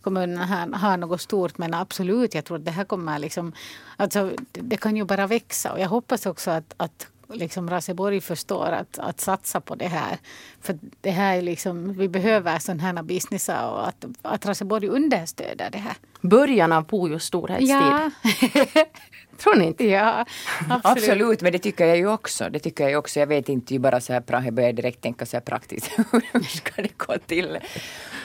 kommunerna 0.01 0.47
här 0.47 0.73
har 0.73 0.97
något 0.97 1.21
stort 1.21 1.59
men 1.59 1.75
absolut, 1.75 2.35
jag 2.35 2.45
tror 2.45 2.57
att 2.57 2.65
det 2.65 2.71
här 2.71 2.85
kommer 2.85 3.19
liksom... 3.19 3.53
Alltså, 3.97 4.31
det 4.53 4.77
kan 4.77 4.97
ju 4.97 5.05
bara 5.05 5.27
växa 5.27 5.73
och 5.73 5.81
jag 5.81 5.89
hoppas 5.89 6.27
också 6.27 6.51
att, 6.51 6.75
att 6.77 7.07
liksom 7.29 7.71
Raseborg 7.71 8.21
förstår 8.21 8.67
att, 8.67 8.99
att 8.99 9.21
satsa 9.21 9.61
på 9.61 9.75
det 9.75 9.89
här. 9.89 10.19
För 10.61 10.79
det 11.01 11.11
här 11.11 11.37
är 11.37 11.43
liksom, 11.43 11.93
vi 11.93 12.09
behöver 12.09 12.59
sådana 12.59 12.83
här 12.83 13.03
businessar 13.03 13.71
och 13.71 13.89
att, 13.89 14.05
att 14.23 14.47
Raseborg 14.47 14.89
understöder 14.89 15.71
det 15.71 15.79
här. 15.79 15.97
Början 16.25 16.73
av 16.73 16.83
Pojos 16.83 17.25
storhetstid. 17.25 17.71
Ja. 17.71 18.11
Tror 19.37 19.57
ni 19.57 19.65
inte? 19.65 19.85
Ja, 19.85 20.25
absolut. 20.69 20.85
absolut. 20.85 21.41
men 21.41 21.53
det 21.53 21.59
tycker 21.59 21.87
jag 21.87 21.97
ju 21.97 22.09
också. 22.09 22.51
Det 22.51 22.59
tycker 22.59 22.89
jag 22.89 22.99
också. 22.99 23.21
Jag 23.21 23.27
vet 23.27 23.49
inte, 23.49 23.75
ju 23.75 23.81
bara 23.81 24.01
så 24.01 24.13
här, 24.13 24.23
jag 24.27 24.55
börjar 24.55 24.73
direkt 24.73 25.01
tänka 25.01 25.27
så 25.27 25.37
här 25.37 25.41
praktiskt. 25.41 25.91
Hur 26.33 26.43
ska 26.43 26.83
det 26.83 26.99
gå 26.99 27.19
till? 27.27 27.59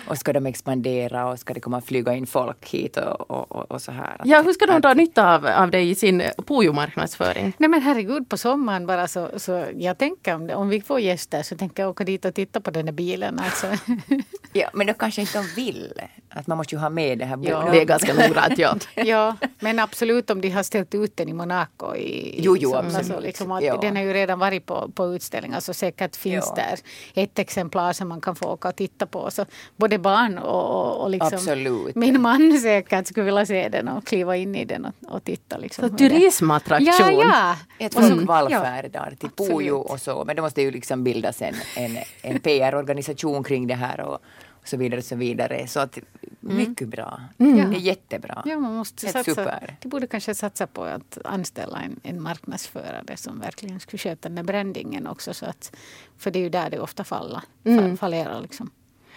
Och 0.08 0.18
ska 0.18 0.34
de 0.34 0.46
expandera 0.46 1.28
och 1.28 1.40
ska 1.40 1.54
det 1.54 1.60
komma 1.60 1.82
flyga 1.82 2.14
in 2.14 2.28
folk 2.28 2.70
hit 2.70 2.98
och, 2.98 3.32
och, 3.32 3.72
och 3.72 3.82
så 3.82 3.92
här. 3.92 4.22
Ja, 4.24 4.42
hur 4.42 4.54
ska 4.54 4.66
de 4.66 4.82
dra 4.82 4.94
nytta 4.94 5.36
av, 5.36 5.46
av 5.46 5.72
det 5.72 5.82
i 5.82 5.96
sin 5.96 6.22
Pujo-marknadsföring? 6.38 7.54
Nej 7.58 7.70
men 7.70 7.82
herregud, 7.82 8.30
på 8.30 8.38
sommaren 8.38 8.86
bara 8.86 9.08
så, 9.08 9.30
så 9.38 9.66
jag 9.76 9.98
tänker 9.98 10.36
om, 10.36 10.48
det, 10.48 10.56
om 10.56 10.70
vi 10.70 10.82
får 10.82 11.00
gäster 11.00 11.44
så 11.44 11.58
tänker 11.58 11.84
jag 11.84 11.90
åka 11.90 12.04
dit 12.04 12.26
och 12.26 12.34
titta 12.34 12.62
på 12.62 12.72
den 12.72 12.86
där 12.86 12.94
bilen. 12.94 13.40
Alltså. 13.40 13.68
ja, 14.54 14.70
men 14.74 14.88
då 14.88 14.94
kanske 14.94 15.22
inte 15.22 15.38
de 15.38 15.46
vill. 15.56 15.94
Att 16.30 16.48
man 16.48 16.58
måste 16.58 16.76
ju 16.76 16.80
ha 16.82 16.90
med 16.90 17.20
det 17.20 17.26
här. 17.26 17.40
Ja. 17.42 17.70
Det 17.72 17.86
ganska 17.90 18.14
noggrant, 18.14 18.60
ja. 18.60 18.76
ja, 18.96 19.36
men 19.60 19.80
absolut 19.80 20.30
om 20.30 20.42
de 20.42 20.50
har 20.50 20.64
ställt 20.64 20.96
ut 20.96 21.18
den 21.18 21.30
i 21.30 21.34
Monaco. 21.34 21.96
I, 21.96 22.42
jo, 22.44 22.58
jo, 22.60 22.76
absolut. 22.76 22.96
Alltså, 22.96 23.20
liksom 23.20 23.60
ja. 23.62 23.78
Den 23.82 23.96
har 23.96 24.04
ju 24.04 24.14
redan 24.14 24.40
varit 24.40 24.66
på, 24.66 24.92
på 24.96 25.16
utställningar 25.16 25.60
så 25.60 25.74
säkert 25.74 26.16
finns 26.16 26.54
ja. 26.56 26.64
där 26.64 26.80
ett 27.24 27.40
exemplar 27.40 27.94
som 27.94 28.08
man 28.08 28.22
kan 28.22 28.36
få 28.36 28.46
åka 28.46 28.68
och 28.68 28.76
titta 28.76 29.06
på. 29.06 29.32
Så 29.32 29.46
både 29.78 29.98
barn 29.98 30.38
och, 30.38 30.64
och, 30.76 31.04
och 31.04 31.10
liksom 31.10 31.34
absolut. 31.34 31.96
min 31.96 32.22
man 32.22 32.60
säkert 32.62 33.08
skulle 33.08 33.26
vilja 33.26 33.46
se 33.46 33.70
den 33.70 33.88
och 33.88 34.06
kliva 34.06 34.36
in 34.36 34.56
i 34.56 34.66
den 34.66 34.86
och, 34.86 35.16
och 35.16 35.24
titta. 35.24 35.58
Liksom, 35.58 35.90
så 35.90 35.98
turismattraktion. 35.98 37.20
Ja, 37.20 37.56
ja. 37.80 37.86
Ett 37.86 37.94
folk 37.94 38.28
vallfärdar 38.28 39.14
till 39.20 39.30
Pujo 39.30 39.76
och 39.76 40.02
så. 40.02 40.24
Men 40.26 40.36
det 40.36 40.42
måste 40.42 40.62
ju 40.62 40.72
liksom 40.72 41.04
bildas 41.04 41.42
en, 41.42 41.56
en, 41.76 41.98
en 42.22 42.40
PR-organisation 42.40 43.44
kring 43.44 43.68
det 43.68 43.76
här. 43.76 44.02
Och, 44.02 44.20
och 44.62 44.68
så 44.68 44.78
vidare. 44.78 45.00
Och 45.00 45.06
så 45.06 45.16
vidare. 45.16 45.68
Så 45.68 45.80
att, 45.80 45.98
mm. 45.98 46.29
Mycket 46.40 46.88
bra. 46.88 47.22
Mm. 47.38 47.72
Det 47.72 47.78
är 47.78 47.80
jättebra. 47.80 48.44
Ja, 48.46 48.60
man 48.60 48.76
måste 48.76 49.08
satsa, 49.08 49.24
super. 49.24 49.78
De 49.82 49.90
borde 49.90 50.08
kanske 50.08 50.36
satsa 50.36 50.68
på 50.68 50.84
att 50.84 51.18
anställa 51.24 51.82
en, 51.82 52.00
en 52.04 52.22
marknadsförare 52.22 53.18
som 53.18 53.40
verkligen 53.40 53.80
skulle 53.80 53.98
sköta 53.98 54.30
den 54.30 54.36
där 54.36 54.44
brandingen 54.44 55.08
också. 55.08 55.34
Så 55.34 55.46
att, 55.46 55.76
för 56.18 56.32
det 56.32 56.40
är 56.40 56.44
ju 56.44 56.50
där 56.50 56.70
det 56.70 56.80
ofta 56.80 57.04
faller, 57.04 57.42
mm. 57.64 57.98
fallerar. 57.98 58.42
Liksom. 58.42 58.72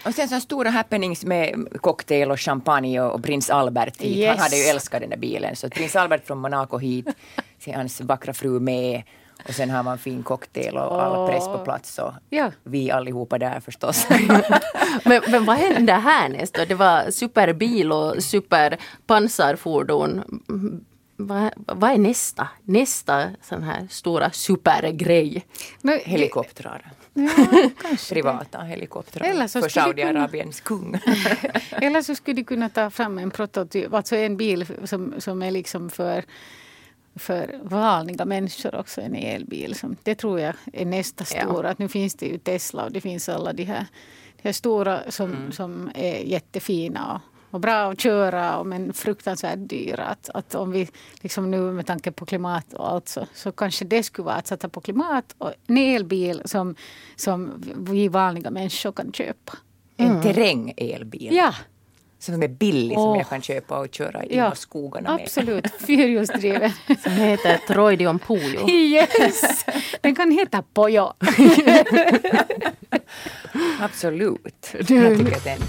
Och 0.06 0.14
sen 0.14 0.28
så 0.28 0.40
stora 0.40 0.70
happenings 0.70 1.24
med 1.24 1.66
cocktail 1.80 2.30
och 2.30 2.40
champagne 2.40 3.00
och, 3.00 3.14
och 3.14 3.22
prins 3.22 3.50
Albert 3.50 4.00
hit. 4.00 4.16
Yes. 4.16 4.28
Han 4.28 4.38
hade 4.38 4.56
ju 4.56 4.62
älskat 4.62 5.00
den 5.00 5.10
där 5.10 5.16
bilen. 5.16 5.56
Så 5.56 5.70
prins 5.70 5.96
Albert 5.96 6.26
från 6.26 6.38
Monaco 6.38 6.78
hit, 6.78 7.06
hans 7.74 8.00
vackra 8.00 8.34
fru 8.34 8.60
med 8.60 9.02
Och 9.48 9.54
sen 9.54 9.70
har 9.70 9.82
man 9.82 9.98
fin 9.98 10.22
cocktail 10.22 10.76
och 10.76 11.02
all 11.02 11.28
press 11.28 11.44
på 11.44 11.58
plats 11.58 11.98
och 11.98 12.12
Ja. 12.30 12.50
vi 12.62 12.90
allihopa 12.90 13.38
där 13.38 13.60
förstås. 13.60 14.06
Men, 15.04 15.22
men 15.28 15.44
vad 15.44 15.56
hände 15.56 15.92
härnäst 15.92 16.54
då? 16.54 16.64
Det 16.64 16.74
var 16.74 17.10
superbil 17.10 17.92
och 17.92 18.22
superpansarfordon. 18.22 20.22
Vad, 21.16 21.50
vad 21.56 21.90
är 21.90 21.98
nästa? 21.98 22.48
Nästa 22.64 23.28
sån 23.42 23.62
här 23.62 23.86
stora 23.90 24.30
supergrej? 24.30 25.46
Men, 25.82 25.98
Helikoptrar. 26.04 26.92
ja. 27.14 27.28
Privata 28.10 28.60
helikoptrar 28.60 29.26
Eller 29.26 29.46
så 29.46 29.60
för 29.60 29.68
kunna- 29.68 29.84
Saudiarabiens 29.84 30.60
kung. 30.60 31.00
Eller 31.70 32.02
så 32.02 32.14
skulle 32.14 32.36
de 32.36 32.44
kunna 32.44 32.68
ta 32.68 32.90
fram 32.90 33.18
en 33.18 33.30
prototyp, 33.30 33.94
alltså 33.94 34.16
en 34.16 34.36
bil 34.36 34.66
som, 34.84 35.14
som 35.18 35.42
är 35.42 35.50
liksom 35.50 35.90
för, 35.90 36.24
för 37.16 37.60
vanliga 37.62 38.24
människor 38.24 38.74
också, 38.74 39.00
en 39.00 39.14
elbil. 39.14 39.74
Som, 39.74 39.96
det 40.02 40.14
tror 40.14 40.40
jag 40.40 40.54
är 40.72 40.84
nästa 40.86 41.24
Ja. 41.36 41.42
stora. 41.44 41.70
Att 41.70 41.78
nu 41.78 41.88
finns 41.88 42.14
det 42.14 42.26
ju 42.26 42.38
Tesla 42.38 42.84
och 42.84 42.92
det 42.92 43.00
finns 43.00 43.28
alla 43.28 43.52
de 43.52 43.64
här, 43.64 43.86
de 44.36 44.48
här 44.48 44.52
stora 44.52 45.10
som, 45.10 45.52
som 45.52 45.90
är 45.94 46.18
jättefina 46.18 47.12
och, 47.14 47.54
och 47.54 47.60
bra 47.60 47.90
att 47.92 48.00
köra 48.00 48.58
och 48.58 48.66
men 48.66 48.92
fruktansvärt 48.92 49.58
dyra. 49.58 50.04
Att, 50.04 50.28
att 50.34 50.54
om 50.54 50.72
vi 50.72 50.88
liksom 51.20 51.50
nu 51.50 51.60
med 51.60 51.86
tanke 51.86 52.12
på 52.12 52.26
klimat 52.26 52.72
och 52.72 52.90
allt 52.92 53.08
så, 53.08 53.26
så 53.34 53.52
kanske 53.52 53.84
det 53.84 54.02
skulle 54.02 54.26
vara 54.26 54.34
att 54.36 54.46
sätta 54.46 54.68
på 54.68 54.80
klimat 54.80 55.34
och 55.38 55.52
en 55.66 55.76
elbil 55.78 56.42
som, 56.44 56.74
som 57.16 57.62
vi 57.78 58.08
vanliga 58.08 58.50
människor 58.50 58.92
kan 58.92 59.12
köpa. 59.12 59.52
En 59.96 60.22
terräng-elbil. 60.22 61.34
Ja. 61.34 61.54
Som 62.22 62.42
är 62.42 62.48
billig 62.48 62.96
som 62.98 63.08
Åh. 63.08 63.18
jag 63.18 63.28
kan 63.28 63.42
köpa 63.42 63.78
och 63.78 63.94
köra 63.94 64.24
in 64.24 64.38
Ja, 64.38 64.52
i 64.52 64.56
skogarna 64.56 65.12
med. 65.12 65.22
Absolut, 65.22 65.66
fyrhjulsdriven. 65.86 66.70
Som 67.02 67.12
heter 67.12 67.56
Troidion 67.56 68.18
Pujo. 68.18 68.68
yes! 68.70 69.64
Den 70.00 70.14
kan 70.14 70.30
heta 70.30 70.64
Pojo. 70.74 71.12
Absolut. 73.80 74.68
Jag 74.72 74.86
tycker 74.86 75.44
den, 75.44 75.60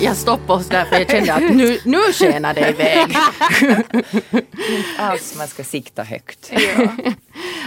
Jag 0.00 0.16
stoppade 0.16 0.52
oss 0.52 0.68
där 0.68 0.84
för 0.84 0.96
jag 0.98 1.10
kände 1.10 1.34
att 1.34 1.54
nu, 1.54 1.78
nu 1.84 1.98
skenar 2.12 2.54
det 2.54 2.68
iväg. 2.68 3.16
alls 4.98 5.38
man 5.38 5.46
ska 5.48 5.64
sikta 5.64 6.02
högt. 6.02 6.52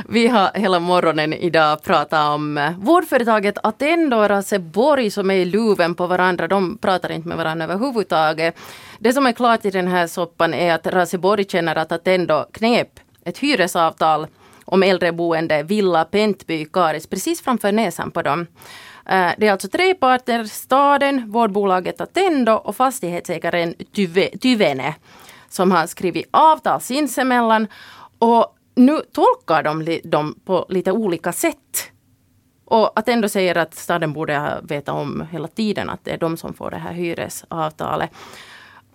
Vi 0.09 0.27
har 0.27 0.51
hela 0.53 0.79
morgonen 0.79 1.33
idag 1.33 1.83
pratat 1.83 2.35
om 2.35 2.73
vårdföretaget 2.77 3.57
Attendo 3.63 4.17
och 4.17 4.29
Raseborg 4.29 5.11
som 5.11 5.31
är 5.31 5.35
i 5.35 5.45
luven 5.45 5.95
på 5.95 6.07
varandra. 6.07 6.47
De 6.47 6.77
pratar 6.77 7.11
inte 7.11 7.27
med 7.27 7.37
varandra 7.37 7.65
överhuvudtaget. 7.65 8.55
Det 8.99 9.13
som 9.13 9.25
är 9.25 9.31
klart 9.31 9.65
i 9.65 9.69
den 9.69 9.87
här 9.87 10.07
soppan 10.07 10.53
är 10.53 10.73
att 10.73 10.87
Raseborg 10.87 11.45
känner 11.49 11.75
att 11.75 11.91
Attendo 11.91 12.45
knep 12.53 12.99
ett 13.25 13.37
hyresavtal 13.37 14.27
om 14.65 14.83
äldreboende 14.83 15.63
Villa 15.63 16.05
Pentby 16.05 16.65
Karis 16.65 17.07
precis 17.07 17.41
framför 17.41 17.71
näsan 17.71 18.11
på 18.11 18.21
dem. 18.21 18.47
Eh, 19.05 19.31
det 19.37 19.47
är 19.47 19.51
alltså 19.51 19.67
tre 19.67 19.93
parter, 19.93 20.43
staden, 20.43 21.31
vårdbolaget 21.31 22.01
Attendo 22.01 22.51
och 22.51 22.75
fastighetsägaren 22.75 23.73
Tyve- 23.93 24.37
Tyvene 24.37 24.95
som 25.49 25.71
har 25.71 25.87
skrivit 25.87 26.27
avtal 26.31 26.81
sinsemellan. 26.81 27.67
Och 28.19 28.55
nu 28.75 29.01
tolkar 29.13 29.63
de 29.63 29.99
dem 30.03 30.35
på 30.45 30.65
lite 30.69 30.91
olika 30.91 31.33
sätt. 31.33 31.91
Och 32.65 32.99
att 32.99 33.07
ändå 33.09 33.29
säger 33.29 33.57
att 33.57 33.75
staden 33.75 34.13
borde 34.13 34.61
veta 34.63 34.93
om 34.93 35.27
hela 35.31 35.47
tiden 35.47 35.89
att 35.89 36.05
det 36.05 36.11
är 36.11 36.17
de 36.17 36.37
som 36.37 36.53
får 36.53 36.71
det 36.71 36.77
här 36.77 36.93
hyresavtalet. 36.93 38.11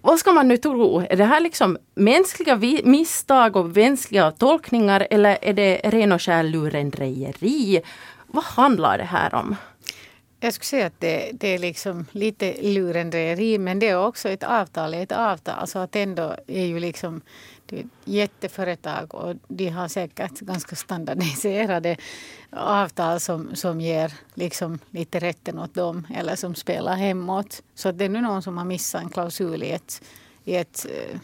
Vad 0.01 0.19
ska 0.19 0.33
man 0.33 0.49
nu 0.49 0.57
tro? 0.57 1.01
Är 1.11 1.17
det 1.17 1.25
här 1.25 1.41
liksom 1.41 1.79
mänskliga 1.95 2.57
misstag 2.85 3.57
och 3.57 3.67
mänskliga 3.67 4.31
tolkningar 4.31 5.07
eller 5.11 5.39
är 5.43 5.53
det 5.53 5.81
ren 5.85 6.13
och 6.13 6.23
skär 6.23 6.43
lurendrejeri? 6.43 7.83
Vad 8.27 8.45
handlar 8.45 8.99
det 8.99 9.05
här 9.05 9.35
om? 9.35 9.57
Jag 10.47 10.55
skulle 10.55 10.67
säga 10.67 10.87
att 10.87 11.01
det, 11.01 11.31
det 11.33 11.49
är 11.49 11.59
liksom 11.59 12.07
lite 12.13 12.57
lurendrejeri 12.63 13.59
men 13.59 13.79
det 13.79 13.89
är 13.89 14.07
också 14.07 14.29
ett 14.29 14.43
avtal, 14.43 14.95
ett 14.95 15.13
avtal. 15.13 15.67
Så 15.67 15.79
att 15.79 15.97
ändå 15.97 16.37
är 16.47 16.65
ju 16.65 16.81
liksom 16.81 17.21
det 17.67 17.77
är 17.77 17.81
ett 17.81 17.87
jätteföretag 18.05 19.15
och 19.15 19.35
de 19.49 19.69
har 19.69 19.89
säkert 19.89 20.41
ganska 20.41 20.77
standardiserade 20.77 21.97
avtal 22.51 23.21
som, 23.21 23.57
som 23.57 23.81
ger 23.81 24.13
liksom 24.35 24.79
lite 24.91 25.19
rätten 25.19 25.59
åt 25.59 25.75
dem 25.75 26.07
eller 26.15 26.37
som 26.37 26.55
spelar 26.55 26.97
hemåt. 26.97 27.63
Så 27.75 27.89
att 27.89 27.99
det 27.99 28.05
är 28.05 28.09
nu 28.09 28.21
någon 28.21 28.43
som 28.43 28.59
har 28.59 28.65
missat 28.65 29.03
en 29.03 29.09
klausul 29.09 29.63
i 29.63 29.71
ett, 29.71 30.03
i 30.45 30.57
ett 30.57 30.87
eh, 30.91 31.19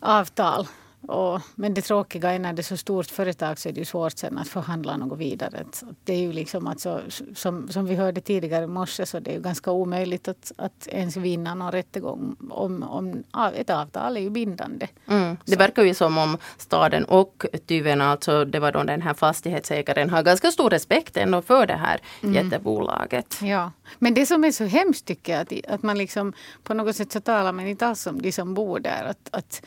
avtal. 0.00 0.68
Och, 1.06 1.40
men 1.54 1.74
det 1.74 1.82
tråkiga 1.82 2.30
är 2.30 2.38
när 2.38 2.52
det 2.52 2.60
är 2.60 2.64
så 2.64 2.76
stort 2.76 3.06
företag 3.06 3.58
så 3.58 3.68
är 3.68 3.72
det 3.72 3.78
ju 3.78 3.84
svårt 3.84 4.18
sen 4.18 4.38
att 4.38 4.48
förhandla 4.48 4.96
något 4.96 5.18
vidare. 5.18 5.64
Det 6.04 6.12
är 6.12 6.18
ju 6.18 6.32
liksom 6.32 6.66
alltså, 6.66 7.00
som, 7.34 7.68
som 7.68 7.86
vi 7.86 7.94
hörde 7.94 8.20
tidigare 8.20 8.64
i 8.64 8.66
morse 8.66 9.06
så 9.06 9.20
det 9.20 9.30
är 9.30 9.34
ju 9.34 9.40
ganska 9.40 9.70
omöjligt 9.70 10.28
att, 10.28 10.52
att 10.56 10.88
ens 10.88 11.16
vinna 11.16 11.54
någon 11.54 11.72
rättegång 11.72 12.36
om, 12.50 12.82
om 12.82 13.24
ett 13.54 13.70
avtal 13.70 14.16
är 14.16 14.20
ju 14.20 14.30
bindande. 14.30 14.88
Mm. 15.06 15.36
Det 15.44 15.56
verkar 15.56 15.82
ju 15.82 15.94
som 15.94 16.18
om 16.18 16.38
staden 16.56 17.04
och 17.04 17.46
Tyven, 17.66 18.00
alltså 18.00 18.44
det 18.44 18.60
var 18.60 18.72
då 18.72 18.82
den 18.82 19.02
här 19.02 19.14
fastighetsägaren, 19.14 20.10
har 20.10 20.22
ganska 20.22 20.50
stor 20.50 20.70
respekt 20.70 21.16
ändå 21.16 21.42
för 21.42 21.66
det 21.66 21.76
här 21.76 22.00
jättebolaget. 22.20 23.38
Ja, 23.42 23.72
men 23.98 24.14
det 24.14 24.26
som 24.26 24.44
är 24.44 24.52
så 24.52 24.64
hemskt 24.64 25.06
tycker 25.06 25.32
jag 25.32 25.40
att, 25.40 25.74
att 25.74 25.82
man 25.82 25.98
liksom 25.98 26.32
på 26.62 26.74
något 26.74 26.96
sätt 26.96 27.12
så 27.12 27.20
talar 27.20 27.52
man 27.52 27.66
inte 27.66 27.86
alls 27.86 28.06
om 28.06 28.22
de 28.22 28.32
som 28.32 28.54
bor 28.54 28.80
där. 28.80 29.04
Att, 29.04 29.28
att, 29.30 29.62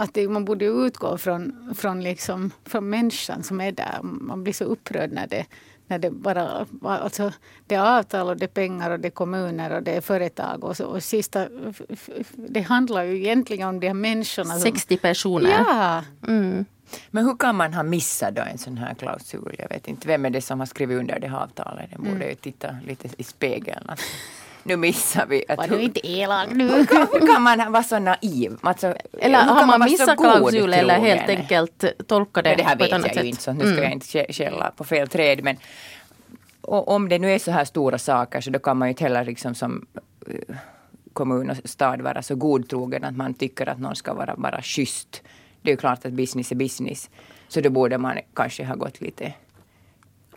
att 0.00 0.14
det, 0.14 0.28
man 0.28 0.44
borde 0.44 0.64
utgå 0.64 1.18
från, 1.18 1.74
från, 1.76 2.02
liksom, 2.02 2.50
från 2.64 2.90
människan 2.90 3.42
som 3.42 3.60
är 3.60 3.72
där. 3.72 3.98
Man 4.02 4.42
blir 4.42 4.52
så 4.52 4.64
upprörd 4.64 5.12
när 5.12 5.26
det, 5.26 5.46
när 5.86 5.98
det 5.98 6.10
bara... 6.10 6.66
Alltså, 6.82 7.32
det 7.66 7.74
är 7.74 7.98
avtal 7.98 8.28
och 8.28 8.36
det 8.36 8.44
är 8.44 8.48
pengar 8.48 8.90
och 8.90 9.00
det 9.00 9.08
är 9.08 9.10
kommuner 9.10 9.70
och 9.72 9.82
det 9.82 9.92
är 9.92 10.00
företag. 10.00 10.64
Och, 10.64 10.76
så, 10.76 10.84
och 10.84 11.02
sista, 11.02 11.48
det 12.34 12.60
handlar 12.60 13.02
ju 13.02 13.16
egentligen 13.16 13.68
om 13.68 13.80
de 13.80 13.86
här 13.86 13.94
människorna. 13.94 14.52
Som, 14.52 14.60
60 14.60 14.96
personer. 14.96 15.50
ja, 15.50 16.04
Mm. 16.26 16.64
Men 17.10 17.24
hur 17.24 17.36
kan 17.36 17.56
man 17.56 17.74
ha 17.74 17.82
missat 17.82 18.34
då 18.34 18.42
en 18.42 18.58
sån 18.58 18.78
här 18.78 18.94
klausul? 18.94 19.54
Jag 19.58 19.68
vet 19.68 19.88
inte. 19.88 20.08
Vem 20.08 20.24
är 20.24 20.30
det 20.30 20.40
som 20.40 20.58
har 20.58 20.66
skrivit 20.66 20.98
under 20.98 21.20
det 21.20 21.28
här 21.28 21.38
avtalet? 21.38 21.90
Den 21.90 22.04
borde 22.04 22.28
ju 22.28 22.34
titta 22.34 22.76
lite 22.86 23.08
i 23.18 23.22
spegeln. 23.22 23.90
Att 23.90 24.00
nu 24.62 24.76
missar 24.76 25.26
vi. 25.26 25.44
Var 25.56 25.68
du 25.68 25.80
inte 25.80 26.08
elak 26.08 26.48
nu? 26.52 26.68
hur, 26.72 26.84
kan, 26.84 27.06
hur 27.12 27.26
kan 27.34 27.42
man 27.42 27.72
vara 27.72 27.82
så 27.82 27.98
naiv? 27.98 28.56
Alltså, 28.60 28.94
Eller 29.18 29.38
har 29.38 29.66
man 29.66 29.78
så 29.80 29.84
missat 29.84 30.18
klausul 30.18 30.72
eller 30.74 30.98
helt 30.98 31.28
enkelt 31.28 31.84
tolkat 32.06 32.44
det, 32.44 32.50
Ja, 32.50 32.56
det 32.56 32.62
här 32.62 32.76
på 32.76 32.84
ett 32.84 32.88
vet 32.88 32.94
annat 32.94 33.06
jag 33.06 33.14
sätt? 33.14 33.24
ju 33.24 33.28
inte, 33.28 33.42
så 33.42 33.52
nu 33.52 33.72
ska 33.74 33.82
jag 33.82 33.92
inte 33.92 34.06
kä- 34.06 34.32
skälla 34.32 34.70
på 34.76 34.84
fel 34.84 35.08
träd. 35.08 35.44
Men 35.44 35.56
och 36.60 36.88
om 36.88 37.08
det 37.08 37.18
nu 37.18 37.32
är 37.32 37.38
så 37.38 37.50
här 37.50 37.64
stora 37.64 37.98
saker 37.98 38.40
så 38.40 38.50
då 38.50 38.58
kan 38.58 38.76
man 38.76 38.88
ju 38.88 38.90
inte 38.90 39.04
heller 39.04 39.24
liksom 39.24 39.54
som 39.54 39.86
eh, 40.26 40.56
kommun 41.12 41.50
och 41.50 41.56
stad 41.64 42.00
vara 42.00 42.22
så 42.22 42.34
godtrogen 42.34 43.04
att 43.04 43.16
man 43.16 43.34
tycker 43.34 43.68
att 43.68 43.78
någon 43.78 43.96
ska 43.96 44.14
vara 44.14 44.34
bara 44.36 44.62
schysst. 44.62 45.22
Det 45.62 45.70
är 45.70 45.72
ju 45.72 45.76
klart 45.76 46.06
att 46.06 46.12
business 46.12 46.52
är 46.52 46.56
business. 46.56 47.10
Så 47.48 47.60
då 47.60 47.70
borde 47.70 47.98
man 47.98 48.18
kanske 48.34 48.64
ha 48.64 48.74
gått 48.74 49.00
lite 49.00 49.32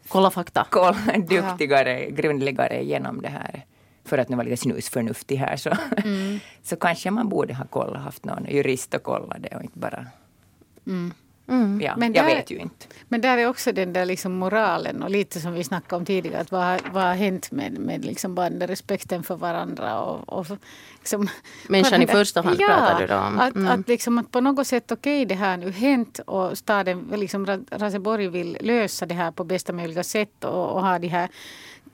Kolla 0.08 0.30
fakta. 0.32 0.68
koll, 0.70 0.96
duktigare, 1.30 2.10
grundligare 2.12 2.82
igenom 2.84 3.22
det 3.22 3.30
här. 3.30 3.66
För 4.06 4.18
att 4.18 4.30
nu 4.30 4.36
vara 4.36 4.46
lite 4.48 4.58
snusförnuftig 4.62 5.36
här 5.38 5.58
så, 5.58 5.72
så 6.64 6.76
kanske 6.76 7.12
man 7.12 7.30
borde 7.30 7.54
ha 7.54 7.66
kollat, 7.66 8.02
haft 8.02 8.26
någon 8.26 8.46
jurist 8.50 8.94
och 8.94 9.04
kollat 9.04 9.38
det 9.40 9.56
och 9.56 9.64
inte 9.64 9.80
bara... 9.80 10.06
Ja, 11.82 11.94
Men 11.98 12.14
jag 12.14 12.26
där- 12.26 12.36
vet 12.36 12.52
ju 12.52 12.58
inte. 12.58 12.86
Men 13.08 13.22
där 13.22 13.38
är 13.38 13.48
också 13.48 13.72
den 13.72 13.94
där 13.94 14.06
liksom 14.06 14.34
moralen 14.34 15.04
och 15.04 15.10
lite 15.10 15.40
som 15.40 15.54
vi 15.54 15.64
snackade 15.64 15.96
om 16.00 16.06
tidigare. 16.06 16.42
Att 16.42 16.52
vad, 16.52 16.64
har- 16.64 16.82
vad 16.94 17.04
har 17.04 17.14
hänt 17.14 17.52
med, 17.52 17.78
med 17.80 18.06
liksom 18.06 18.36
bara 18.36 18.50
den 18.50 18.60
där 18.60 18.68
respekten 18.68 19.24
för 19.24 19.36
varandra? 19.36 20.00
Och, 20.00 20.40
och 20.40 20.58
liksom, 21.00 21.28
Människan 21.70 22.02
i 22.02 22.08
första 22.08 22.42
hand 22.42 22.58
ja, 22.60 22.68
pratar 22.68 23.00
du 23.00 23.08
då 23.08 23.16
om. 23.18 23.40
Att, 23.40 23.56
Mm. 23.56 23.80
att, 23.80 23.88
liksom, 23.88 24.18
att 24.18 24.32
på 24.32 24.42
något 24.42 24.68
sätt, 24.68 24.92
okej 24.92 25.26
det 25.26 25.36
här 25.36 25.50
har 25.50 25.58
nu 25.58 25.72
hänt 25.72 26.20
och 26.26 26.58
staden, 26.58 27.08
liksom 27.16 27.46
Ra- 27.46 27.66
Raseborg 27.72 28.28
vill 28.28 28.58
lösa 28.62 29.06
det 29.06 29.16
här 29.16 29.32
på 29.32 29.44
bästa 29.44 29.74
möjliga 29.74 30.04
sätt 30.04 30.44
och, 30.44 30.70
och 30.76 30.82
ha 30.82 31.00
de 31.00 31.08
här 31.08 31.30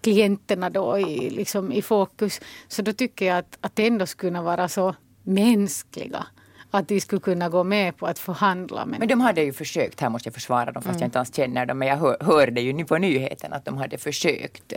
klienterna 0.02 0.70
då 0.70 1.00
i, 1.00 1.30
liksom, 1.30 1.72
i 1.72 1.82
fokus. 1.82 2.42
Så 2.68 2.82
då 2.82 2.94
tycker 2.94 3.26
jag 3.26 3.38
att, 3.38 3.58
att 3.62 3.76
det 3.76 3.88
ändå 3.88 4.06
skulle 4.06 4.30
kunna 4.30 4.42
vara 4.42 4.68
så 4.68 4.96
mänskliga. 5.24 6.26
Att 6.72 6.88
de 6.88 7.02
skulle 7.02 7.22
kunna 7.22 7.50
gå 7.50 7.64
med 7.64 7.98
på 7.98 8.06
att 8.06 8.20
förhandla 8.20 8.86
med 8.86 9.00
Men 9.00 9.08
de 9.08 9.22
hade 9.22 9.44
ju 9.44 9.54
försökt, 9.54 10.02
här 10.02 10.10
måste 10.10 10.28
jag 10.28 10.34
försvara 10.34 10.72
dem 10.72 10.84
fast 10.84 11.00
jag 11.00 11.08
inte 11.08 11.20
alls 11.20 11.36
känner 11.36 11.66
dem, 11.66 11.78
men 11.78 11.88
jag 11.88 11.98
hör, 11.98 12.18
hörde 12.22 12.62
ju 12.62 12.86
på 12.86 12.98
nyheten 12.98 13.54
att 13.54 13.66
de 13.66 13.78
hade 13.78 13.98
försökt 13.98 14.74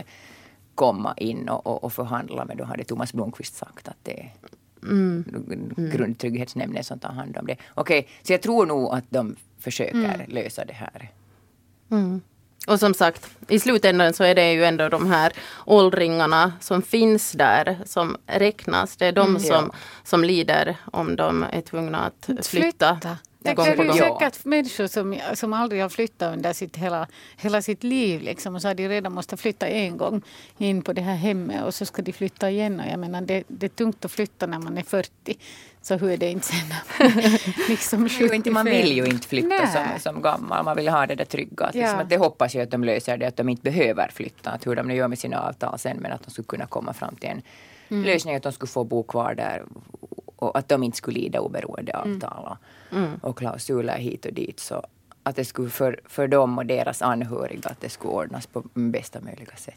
komma 0.75 1.13
in 1.17 1.49
och, 1.49 1.67
och, 1.67 1.83
och 1.83 1.93
förhandla, 1.93 2.45
men 2.45 2.57
då 2.57 2.63
hade 2.63 2.83
Thomas 2.83 3.13
Blomqvist 3.13 3.55
sagt 3.55 3.87
att 3.87 3.97
det 4.03 4.19
är 4.19 4.31
grundtrygghetsnämnden 5.91 6.83
som 6.83 6.99
tar 6.99 7.09
hand 7.09 7.37
om 7.37 7.45
det. 7.45 7.57
Okej, 7.73 8.07
så 8.21 8.33
jag 8.33 8.41
tror 8.41 8.65
nog 8.65 8.93
att 8.93 9.05
de 9.09 9.35
försöker 9.59 10.25
lösa 10.27 10.65
det 10.65 10.73
här. 10.73 11.11
Och 12.67 12.79
som 12.79 12.93
sagt, 12.93 13.27
i 13.47 13.59
slutändan 13.59 14.13
så 14.13 14.23
är 14.23 14.35
det 14.35 14.53
ju 14.53 14.65
ändå 14.65 14.89
de 14.89 15.11
här 15.11 15.33
åldringarna 15.65 16.53
som 16.59 16.81
finns 16.81 17.31
där 17.31 17.77
som 17.85 18.17
räknas. 18.27 18.95
Det 18.97 19.05
är 19.05 19.11
de 19.11 19.39
som, 19.39 19.69
Ja. 19.71 19.75
som 20.03 20.23
lider 20.23 20.75
om 20.91 21.15
de 21.15 21.45
är 21.51 21.61
tvungna 21.61 21.99
att 21.99 22.47
flytta. 22.47 22.97
Det 23.43 23.49
är 23.49 23.83
ju 23.83 23.93
säkert 23.93 24.45
människor 24.45 24.87
som, 24.87 25.19
som 25.33 25.53
aldrig 25.53 25.81
har 25.81 25.89
flyttat 25.89 26.33
under 26.33 26.53
sitt 26.53 26.77
hela, 26.77 27.07
hela 27.37 27.61
sitt 27.61 27.83
liv. 27.83 28.21
Liksom, 28.21 28.55
och 28.55 28.61
så 28.61 28.67
har 28.67 28.75
de 28.75 28.87
redan 28.87 29.13
måste 29.13 29.37
flytta 29.37 29.67
en 29.67 29.97
gång 29.97 30.21
in 30.57 30.81
på 30.81 30.93
det 30.93 31.01
här 31.01 31.15
hemmet 31.15 31.63
och 31.63 31.73
så 31.73 31.85
ska 31.85 32.01
de 32.01 32.13
flytta 32.13 32.49
igen. 32.49 32.79
Och 32.79 32.85
jag 32.91 32.99
menar, 32.99 33.21
det, 33.21 33.43
det 33.47 33.65
är 33.65 33.69
tungt 33.69 34.05
att 34.05 34.11
flytta 34.11 34.47
när 34.47 34.59
man 34.59 34.77
är 34.77 34.83
40. 34.83 35.37
Så 35.81 35.95
hur 35.95 36.11
är 36.11 36.17
det 36.17 36.29
inte 36.29 36.47
sen 36.47 36.73
liksom 37.69 38.09
inte, 38.33 38.51
Man 38.51 38.65
vill 38.65 38.97
ju 38.97 39.05
inte 39.05 39.27
flytta 39.27 39.67
som, 39.67 39.99
som 39.99 40.21
gammal. 40.21 40.65
Man 40.65 40.75
vill 40.75 40.89
ha 40.89 41.05
det 41.05 41.15
där 41.15 41.25
trygga. 41.25 41.65
Att, 41.65 41.75
ja. 41.75 41.81
liksom, 41.81 41.99
att 41.99 42.09
det 42.09 42.17
hoppas 42.17 42.55
jag 42.55 42.63
att 42.63 42.71
de 42.71 42.83
löser 42.83 43.17
det, 43.17 43.27
att 43.27 43.37
de 43.37 43.49
inte 43.49 43.63
behöver 43.63 44.11
flytta. 44.13 44.51
Att 44.51 44.67
hur 44.67 44.75
de 44.75 44.87
nu 44.87 44.95
gör 44.95 45.07
med 45.07 45.19
sina 45.19 45.39
avtal 45.39 45.79
sen, 45.79 45.97
men 45.97 46.11
att 46.11 46.23
de 46.23 46.31
skulle 46.31 46.45
kunna 46.45 46.65
komma 46.65 46.93
fram 46.93 47.15
till 47.15 47.29
en 47.29 47.41
mm. 47.89 48.03
lösning, 48.03 48.35
att 48.35 48.43
de 48.43 48.51
skulle 48.51 48.69
få 48.69 48.83
bo 48.83 49.03
kvar 49.03 49.35
där 49.35 49.63
och 50.43 50.57
att 50.57 50.69
de 50.69 50.83
inte 50.83 50.97
skulle 50.97 51.19
lida 51.19 51.39
oberoende 51.39 51.91
mm. 51.91 52.15
avtal 52.15 52.45
och, 52.45 52.57
mm. 52.97 53.15
och 53.21 53.37
klausuler 53.37 53.97
hit 53.97 54.25
och 54.25 54.33
dit. 54.33 54.59
Så 54.59 54.85
att 55.23 55.35
det 55.35 55.45
skulle 55.45 55.69
för, 55.69 55.99
för 56.05 56.27
dem 56.27 56.57
och 56.57 56.65
deras 56.65 57.01
anhöriga 57.01 57.69
att 57.69 57.81
det 57.81 57.89
skulle 57.89 58.13
ordnas 58.13 58.47
på 58.47 58.63
bästa 58.73 59.21
möjliga 59.21 59.55
sätt. 59.55 59.75